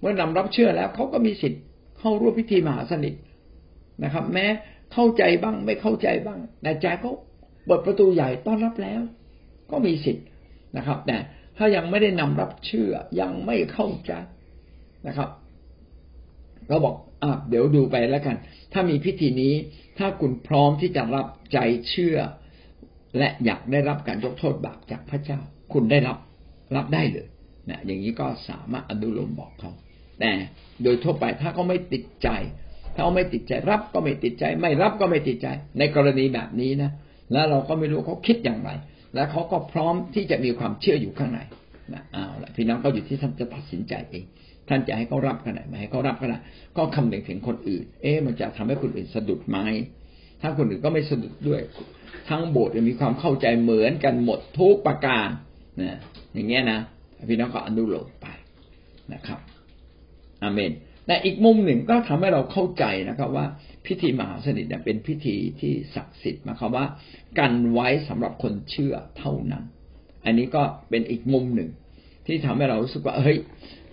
[0.00, 1.62] เมื่อนำรับเชื่อแล้วเขาก็มีสิทธิ์
[1.98, 3.14] เข้าร่วมพิธีมหาสนิท
[4.04, 4.46] นะครับ แม้
[4.92, 7.12] เข้าใจบ้างไม่เข้าใจบ้างแต่ใจเขา
[7.66, 9.00] เปิดประตูใหญ่ต้อนรับแล้ว
[9.70, 10.24] ก็มีสิทธิ์
[10.76, 11.16] นะครับ แต่
[11.56, 14.12] ถ้ายังไม่ได้นำรับเชื่อยังไม่เข้าใจ
[15.06, 15.28] นะครับ
[16.68, 18.36] เราบอกอะเดี๋ยวดูไปแล้วกัน
[18.72, 19.54] ถ้ามีพิธีนี้
[19.98, 21.58] ถ้าคุณพร้อมที่จะรับใจ
[21.90, 22.16] เชื่อ
[23.18, 25.38] และอยากได้รับการยกโทษบาปจากพระเจ้า
[25.72, 26.18] คุณได้รับ
[26.76, 27.26] รับได้เลย
[27.70, 29.70] นะอย่างนี้ก็สามารถอนุโลมบอกเขา
[30.20, 30.30] แต่
[30.82, 32.28] โดยทั่วไปถ้าเขาไม่ติดใจ
[32.94, 35.48] ถ้าเขาไม่ติดใจรับก็ไม่ติดใจ ไม่รับก็ไม่ติดใจ
[35.78, 36.90] ในกรณีแบบนี้นะ
[37.32, 38.70] แล้วเราก็ไม่รู้เขาคิดอย่างไร
[39.14, 41.40] และเขาก็พร้อมที่จะมีความเชื่ออยู่ข้างใน
[41.94, 44.24] นะเอาละพี่น้องก็อยู่ที่ท่านจะตัดสินใจเอง
[44.68, 46.40] ท่านจะให้เขารับขนาดไหนให้เขารับขนาด
[46.76, 49.58] ก็คำนึงถึงคนอื่น เอ๊ะมันจะทำให้คนอื่นสะดุดไหม
[50.42, 51.60] ถ้าคนอื่นก็ไม่สะดุดด้วย
[52.28, 55.28] ทั้งโบสถ์มีความเข้าใจเหมือนกันหมดทุกประการ
[55.80, 55.98] นะ
[56.34, 56.80] อย่างเงี้ยนะ
[57.28, 58.26] พี่น้องก็อนุโลมไป
[59.12, 59.38] นะครับ
[60.42, 60.72] อาเมน
[61.06, 63.46] แต่อีกมุมหนึ่งก็ทำให้เราเข้าใจนะครับ ว่า
[63.86, 66.86] พิธีมหาสนิทเป็นพิธีที่ศักดิ์สิทธิ์หมายความว่า
[67.38, 69.64] กันไว้สำหรับคนเชื่อเท่านั้น
[70.24, 71.70] อันนี้ก็เป็นอีกมุมหนึ่ง
[72.26, 73.38] ที่ทำให้เรารู้สึกว่า เฮ้ย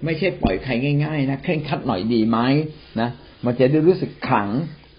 [0.05, 0.71] ไม่ใช่ปล่อยใคร
[1.03, 2.38] ง่าย ๆ นะเคร่งคัดหน่อยดีไหม
[2.99, 3.10] นะ
[3.45, 4.49] มันจะได้รู้สึกขัง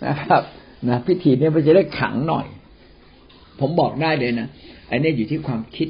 [0.06, 0.42] นะครับ
[0.88, 2.46] นะพิธีนี้มันจะได้ขังหน่อย
[3.62, 4.48] ผมบอกได้เลยนะ
[4.90, 5.88] อันนี้อยู่ที่ความคิด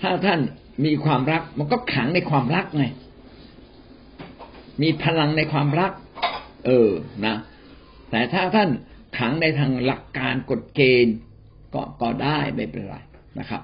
[0.00, 0.40] ถ้าท่าน
[0.84, 2.84] มีความรัก มันก็ขังในความรักไง
[4.82, 5.92] มีพลังในความรัก
[6.66, 6.90] เออ
[7.26, 7.36] นะ
[8.10, 8.70] แต่ถ้าท่าน
[9.18, 11.16] ขังในทางหลักการกฎเกณฑ์
[11.74, 12.96] ก็ก็ได้ไม่เป็นไร
[13.38, 13.62] นะครับ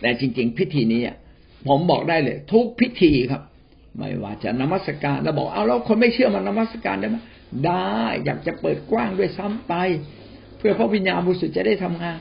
[0.00, 1.00] แต่จริง ๆ พิธีนี้
[1.68, 3.42] ผมบอกได้เลย ทุกพิธีครับ
[3.96, 7.16] ไม่ว่าจะนมัสการแล้วบอกเอาแล้วคนไม่เชื่อมานมัสการได้ไหม
[7.66, 9.74] ได้อยากจะเปิดกว้างด้วยซ้ำไป
[10.66, 12.18] พื่อพระวิญญาณบริสุทธิ์จะได้ทำงาน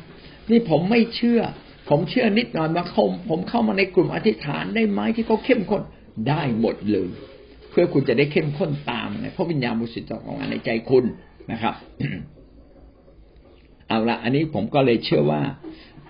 [0.52, 1.42] นี่ผมไม่เชื่อ
[1.90, 5.82] ผมเชื่อนิดหน่อยมาคม ผมเข้ามาในกลุ่มอธิษฐานได้ไหมที่เขาเข้มข้น
[6.30, 7.10] ได้หมดเลย
[7.70, 11.06] เพื่อคุณจะได้เข้มข้นตามในพระวิญญาณบริสุทธิ์ของงานในใจคุณ
[11.52, 11.76] นะครับ
[13.88, 15.42] เอาละอันนี้ผมก็เลยเชื่อว่า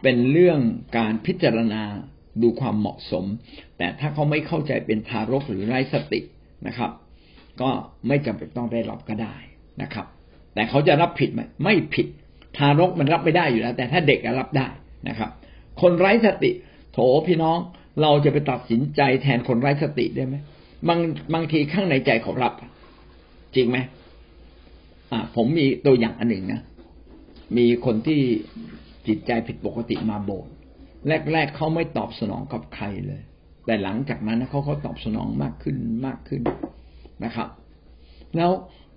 [0.01, 0.60] เป็นเรื่อง
[0.97, 1.84] การพิจารณา
[2.41, 3.26] ดูความเหมาะสม
[3.78, 6.20] แต่ถ้าเขาไม่เข้าใจเป็นทารกหรือไร้สติ
[6.68, 6.91] นะครับ
[7.62, 7.70] ก็
[8.08, 9.36] ไม่จำเป็นต้องได้รับก็ได้
[9.82, 10.05] นะครับ
[10.53, 12.08] แต่เขาจะรับผิดไหมไม่ผิด
[12.58, 14.68] ทารกมันรับไม่ได้อยู่แล้ว แต่ถ้าเด็กรับได้
[15.10, 15.32] นะครับ
[15.82, 16.51] คนไร้สติ
[16.93, 17.58] โถพี่น้อง
[18.01, 20.36] เราจะไปตัดสินใจแทนคนไร้สติได้ไหม
[20.88, 20.99] บาง
[21.34, 22.54] บางทีข้างในใจเขารับ
[23.56, 23.78] จริงไหม
[25.12, 26.62] อ่า ผมมีตัวอย่างอันหนึ่งนะ
[27.58, 28.22] มีคนที่
[29.08, 30.54] จิตใจผิดปกติมาโบสถ์
[31.32, 33.22] แรก ๆเขาไม่ตอบสนองกับใครเลย
[33.66, 35.76] แต่หลังจากนั้นเขาเขาตอบสนองมากขึ้น
[36.08, 36.41] มากขึ้น
[37.24, 37.47] นะครับ
[38.38, 38.51] แล้ว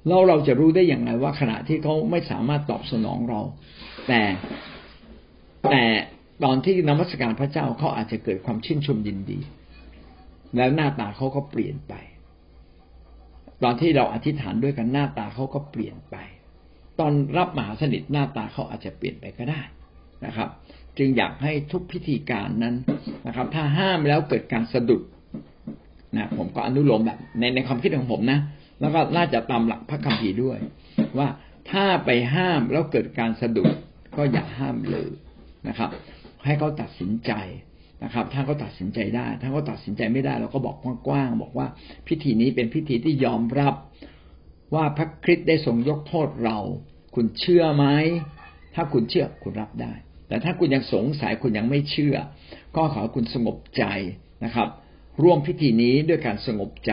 [0.09, 3.41] เราเราจะรู้ได้อย่างไรว่าขณะที่เขาไม่สามารถตอบสนองเรา
[4.09, 4.21] แต่
[5.71, 5.83] แต่
[6.45, 9.39] ตอนที่นมัสการพระเจ้าเขาอาจจะเกิดความชื่นชมยินดี
[10.57, 11.95] แล้วหน้าตาเขาก็เปลี่ยนไป
[13.63, 16.17] ตอนที่เราอธิษฐานด้วยกันหน้าตาเขาก็เปลี่ยนไป
[17.01, 19.61] ตอนรับมหาสนิทหน้าตาเขาอาจจะเปลี่ยนไปก็ได้
[20.27, 20.49] นะครับ
[20.99, 22.75] จึงอยากให้ทุกพิธีการนั้น
[23.27, 25.03] นะครับ ถ้าห้ามแล้วเกิดการสะดุด
[26.17, 28.41] นะผมก็อนุโลมแบบในในความคิดของผมนะ
[28.81, 30.59] แล้วก็น่าจะตามหลักพระคัมภีร์ด้วย
[31.19, 31.29] ว่า
[31.71, 33.71] ถ้าไปห้ามแล้วเกิดการสะดุด
[34.17, 35.11] ก็อย่าห้ามเลย
[35.69, 35.91] นะครับ
[36.45, 37.33] ให้เขาตัดสินใจ
[38.05, 40.77] นะครับ ถ้าเขาตัดสินใจได้ ถ้าเขาตัดสินใจไม่ได้เราก็บอก
[41.09, 41.67] กว้างๆบอกว่า
[42.09, 43.75] พิธีนี้เป็นพิธีที่ยอมรับ
[44.75, 46.59] ว่าพระคริสต์ได้ทรงยกโทษเรา
[47.15, 47.87] คุณเชื่อไหม
[48.75, 49.93] ถ้าคุณเชื่อคุณรับได้
[50.29, 52.17] แต่ถ้าคุณยังสงสัยคุณยังไม่เชื่อ
[52.77, 53.85] ก็ขอคุณสงบใจ
[54.45, 54.69] นะครับ
[55.23, 56.93] ร่วมพิธีนี้ด้วยการสงบใจ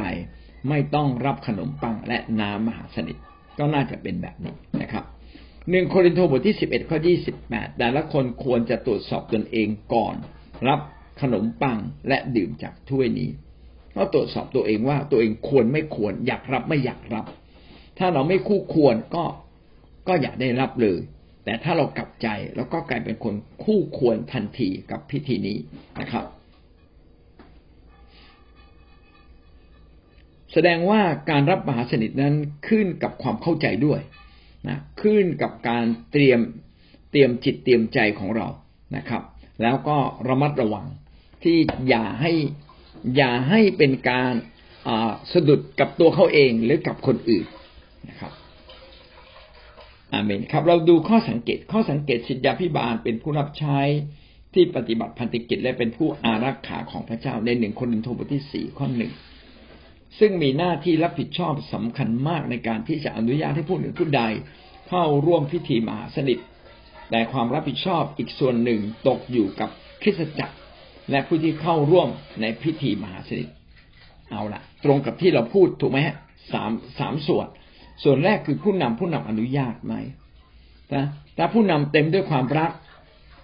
[0.70, 3.18] ไม่ต้องรับขนมปังและน้ำมหาสนิท
[3.60, 5.04] ก็น่าจะเป็นแบบนี้นะครับ
[5.70, 10.16] หนึ่งโครินธ์บทที่สิบเอ็ดข้อยี่สิบแปดแต่ละคนควรจะตรวจสอบตนเองก่อน
[10.68, 10.80] รับ
[11.22, 13.30] ขนมปังและดื่มจากถ้วยนี้
[13.96, 17.26] ก็ตรวจสอบตัวเองว่าตัวเองควรไม่ควร อยากรับไม่อยากรับ
[18.00, 19.24] ถ้าเราไม่คู่ควรก็
[20.08, 21.00] ก็อย่าได้รับเลย
[21.46, 25.58] แต่ถ้าเรากลับใจแล้วก็กลายเป็นคนคู่ควรทันทีกับพิธีนี้
[26.02, 26.26] นะครับ
[30.54, 32.36] แสดงว่าการรับมหาสนิทนั้น
[32.68, 34.00] ขึ้นกับความเข้าใจด้วย
[34.68, 36.40] นะขึ้นกับการเตรียม
[37.12, 38.48] เตรียมจิตเตรียมใจของเรา
[38.96, 39.24] นะครับ
[39.62, 39.98] แล้วก็
[40.28, 40.86] ระมัดระวัง
[41.44, 41.58] ที่
[41.90, 42.32] อย่าให้
[43.16, 44.34] อย่าให้เป็นการ
[45.34, 47.46] สะดุดกับตัวเขาเองหรือกับคนอื่น
[48.10, 48.32] นะครับ
[50.14, 53.80] อาเมนครับ เราดูข้อสังเกตข้อสังเกตสิทธาพิบาลเป็นผู้รับใช้
[54.54, 59.12] ที่ปฏิบัติพันธกิจและเป็นผู้อารักขาของพระเจ้าในหนึ่งคนหนึ่งโทบทที่สี่ข้อหนึ่ง
[60.20, 64.24] ซึ่งมีหน้าที่รับผิดชอบสำคัญมากในการที่จะอนุญาตให้ผู้หนึ่งผู้ใด
[64.90, 66.40] เข้าร่วมพิธีมหาสนิท
[67.10, 69.70] แต่ความรับผิดชอบอีกส่วนหนึ่งตกอยู่กับ
[70.02, 70.56] คริสตจักร
[71.12, 72.10] และผู้ที่เข้าร่วม
[72.42, 73.50] ในพิธีมหาสนิท
[74.32, 76.16] เอาละตรงกับที่เราพูดถูกไหมฮะ
[76.54, 77.48] สามสามส่วน
[78.04, 79.96] ส่วนแรกคือผู้นำผู้นำอนุญาตไหม
[80.94, 81.06] นะ
[81.38, 82.72] ถ้าผู้นำเต็มด้วยความรัก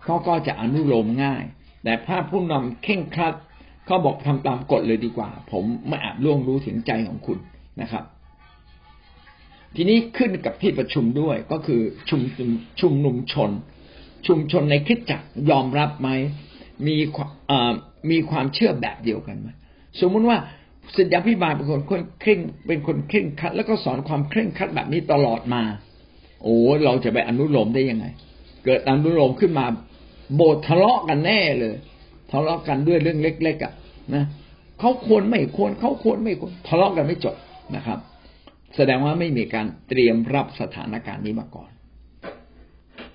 [0.03, 1.43] เขาก็จะอนุโลมง่าย
[1.83, 3.35] แต่ถ้าผู้นำเข่งครัด
[3.89, 7.37] เขาบอกทำตามกฎเลยดีกว่า ผมไม่อาจล่วงรู้ถึงใจของคุณ
[7.81, 8.03] นะครับ
[9.75, 12.21] ทีนี้ขึ้นกับที่ประชุมด้วยก็คือชุม
[12.79, 13.51] ชุมนุมชน
[14.27, 16.09] ชุมชนในคิดจักยอมรับไหม
[16.87, 16.95] มี
[18.11, 19.49] มีความเชื่อแบบเดียวกันไหม
[19.99, 20.37] สมมุติว่า
[20.97, 21.81] สัญญาพิบาลเป็นคน
[22.21, 25.63] เคร่งเป็นคนเคร่งคัด แล้วก็สอนความเคร่งคัดแบบนี้ตลอดมา
[26.43, 28.05] โอ้เราจะไปอนุโลมได้ยังไง
[28.65, 29.65] เกิดอนุโลมขึ้นมา
[30.35, 31.75] โบสถ์ทะเลาะกันแน่เลย
[32.31, 33.73] ทะเลาะกันด้วยเรื่องเล็กๆอะ
[34.13, 34.25] นะ
[34.79, 37.35] เขาควรไม่ควรเขาควรไม่ควรทะเลาะกันไม่จบ
[37.75, 37.99] นะครับ
[38.75, 41.69] แสดงว่าไม่มีการเตรียมรับสถานการณ์นี้มาก่อน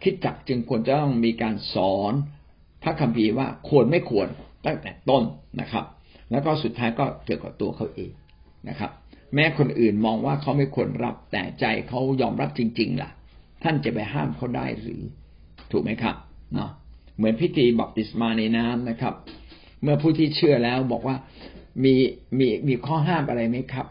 [0.02, 2.12] คิดจักจึงควรจะต้องมีการสอน
[2.82, 4.28] พระคัมภีร์ว่าควรไม่ควร
[4.66, 5.22] ตั้งแต่ต้น
[5.60, 5.84] นะครับ
[6.30, 8.10] แล้วก็สุดท้ายก็เกี่ยวกับตัวเขาเอง
[8.68, 8.90] นะครับ
[9.34, 13.10] แม้คนอื่นมองว่าเขาไม่ควรรับแต่ใจเขายอมรับจริง ๆ ล่ะ
[13.62, 15.00] ท่านจะไปห้ามเขาได้หรือ
[15.70, 16.16] ถูกไหมครับ
[16.54, 16.70] เนาะ
[17.16, 19.14] เหมือนพิธีบัพติศมาในน้ำนะครับ
[19.82, 21.16] เมื่อผู้ที่เชื่อแล้วบอกว่า
[21.84, 21.94] มี
[22.38, 23.86] มีมีข้อห้ามอะไรไหมครับ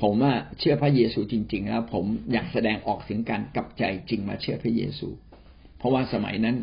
[0.00, 5.08] ผมว่าเชื่อพระเยซูจริง ๆ แล้ว ผมอยากแสดงออกถึงการกลับใจจริงมาเชื่อพระเยซู
[5.78, 6.56] เพราะว่าสมัยนั้น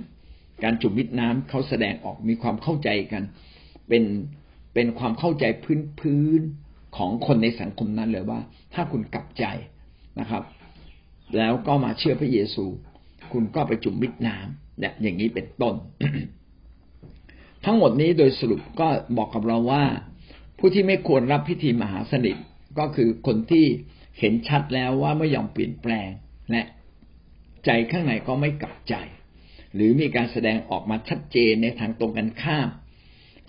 [0.64, 3.24] การจุ่มมิดน้ำเขาแสดงออกมีความเข้าใจกัน
[3.88, 4.04] เป็น
[4.74, 6.42] เป็นความเข้าใจพื้นพื้น
[6.98, 8.40] ของคนในสังคมนั้นเลยว่า
[8.74, 9.46] ถ้าคุณกลับใจ
[10.20, 10.44] นะครับ
[11.38, 12.66] แล้วก็มาเชื่อพระเยซู
[13.32, 15.76] คุณก็ไปจุ่มมิดน้ำ เนี่ยอย่างนี้เป็นต้น
[17.66, 19.84] ทั้งหมดนี้โดยสรุปก็บอกกับเราว่า
[20.58, 22.38] ผู้ที่ไม่ควรรับพิธีมหาสนิท
[22.80, 23.66] ก็คือคนที่
[24.20, 26.10] เห็นชัดแล้วว่าไม่ยอมเปลี่ยนแปลง
[26.52, 26.62] และ
[27.66, 28.96] ใจข้างในก็ไม่กลับใจ
[29.76, 32.70] หรือมีการแสดงออกมาชัดเจนในทางตรงกันข้าม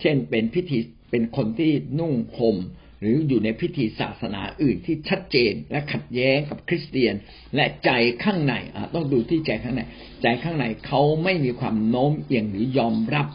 [0.01, 0.77] เช่นเป็นพิธี
[1.11, 2.57] เป็นคนที่นุ่งห่ม
[3.01, 7.15] หรืออยู่ในพิธีศาสนาอื่นที่ชัดเจนและขัดแย้งกับคริสเตียน
[7.55, 7.91] และใจ
[8.23, 8.53] ข้างใน
[8.95, 9.81] ต้องดูที่ใจข้างใน
[10.21, 13.27] ใจข้างในเขาไม่มีความโน้มเอียงหรือยอมรับ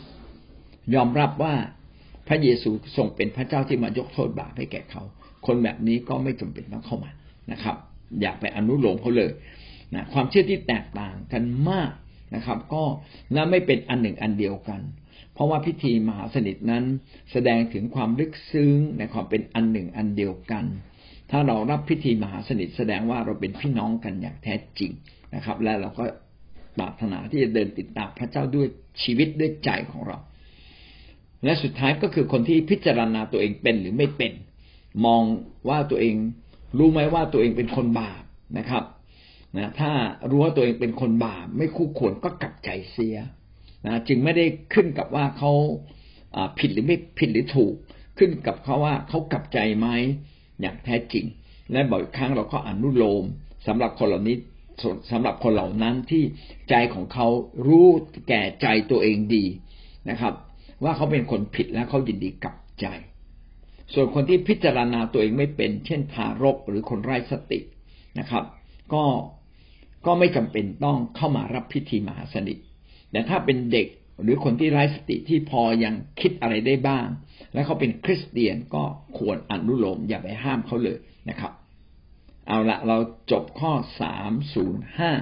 [0.94, 1.54] ยอมรับว่า
[2.28, 5.02] พระเยซูทรงเป็นพระเจ้าที่มายกโทษบาปให้แก่เขา
[5.46, 7.10] คนแบบนี้ก็ไม่จำเป็นต้องเข้ามา
[7.52, 7.76] นะครับ
[8.20, 9.32] อย่าไปอนุโลมเขาเลย
[9.94, 11.90] นะความเชื่อที่แตกต่างกันมาก
[12.34, 12.82] นะครับ ก็
[13.32, 14.80] และไม่เป็นอันหนึ่งอันเดียวกัน
[15.36, 16.84] เพราะว่าพิธีมหาสนิทนั้น
[17.32, 20.64] แสดงถึงความลึกซึ้งในความเป็นอันหนึ่งอันเดียวกัน
[21.30, 24.90] ถ้าเรารับพิธีมหาสนิทแสดงว่าเราเป็นพี่น้องกันอย่างแท้จริง
[25.34, 26.04] นะครับ และเราก็
[26.78, 28.66] ปรารถนาที่จะเดินติดตามพระเจ้าด้วย
[29.02, 30.18] ชีวิตด้วยใจของเรา
[31.44, 34.32] และสุดท้ายก็คือคนที่พิจารณาตัวเองเป็นหรือไม่เป็น
[35.06, 35.22] มอง
[35.68, 36.14] ว่าตัวเอง
[36.78, 38.22] รู้ไหมว่าตัวเองเป็นคนบาป
[38.58, 38.84] นะครับ
[39.56, 39.92] นะถ้า
[40.30, 43.16] รู้ว่าตัวเองเป็นคนบาปไม่คู่ควรก็กลับใจเสีย
[43.86, 45.52] นะจึงไม่ได้ขึ้นกับว่าเขา
[46.58, 47.74] ผิดหรือไม่ผิดหรือถูก
[48.18, 49.88] ขึ้นกับเขาว่าเขากลับใจไหม
[50.60, 51.24] อย่างแท้จริง
[51.72, 53.24] และบ่อยครั้งเราก็อนุโลม
[53.66, 54.36] สำหรับคนเหล่านี้
[55.10, 56.22] สำหรับคนเหล่านั้นที่
[56.70, 57.26] ใจของเขา
[57.66, 57.86] รู้
[58.28, 59.44] แก่ใจตัวเองดี
[60.10, 60.34] นะครับ
[60.84, 62.86] ว่าเขาเป็นคนผิดและเขายินดีกลับใจ
[63.94, 67.60] ส่วนคนที่พิจารณาตัวเองไม่เป็น เช่นทารกหรือคนไร้สติ
[68.18, 68.44] นะครับ
[68.92, 69.04] ก็
[70.06, 72.58] ก็ไม่จำเป็นต้องเข้ามารับพิธีมหาสนิท
[73.10, 73.86] แต่ถ้าเป็นเด็ก
[74.22, 77.06] หรือคนที่ไร้สติที่พอยังคิดอะไรได้บ้าง
[77.52, 78.84] และเขาเป็นคริสเตียนก็
[79.18, 80.98] ควรอนุโลมอย่าไปห้ามเขาเลย
[81.30, 81.52] นะครับ
[82.48, 82.96] เอาละเรา
[83.30, 85.12] จบข้อสามศูนย์ห้า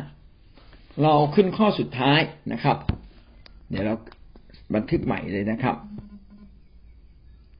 [1.02, 2.20] เราขึ้นข้อสุดท้าย
[2.52, 2.76] นะครับ
[3.70, 3.94] เดี๋ยวเรา
[4.74, 5.76] บันทึกใหม่เลยนะครับ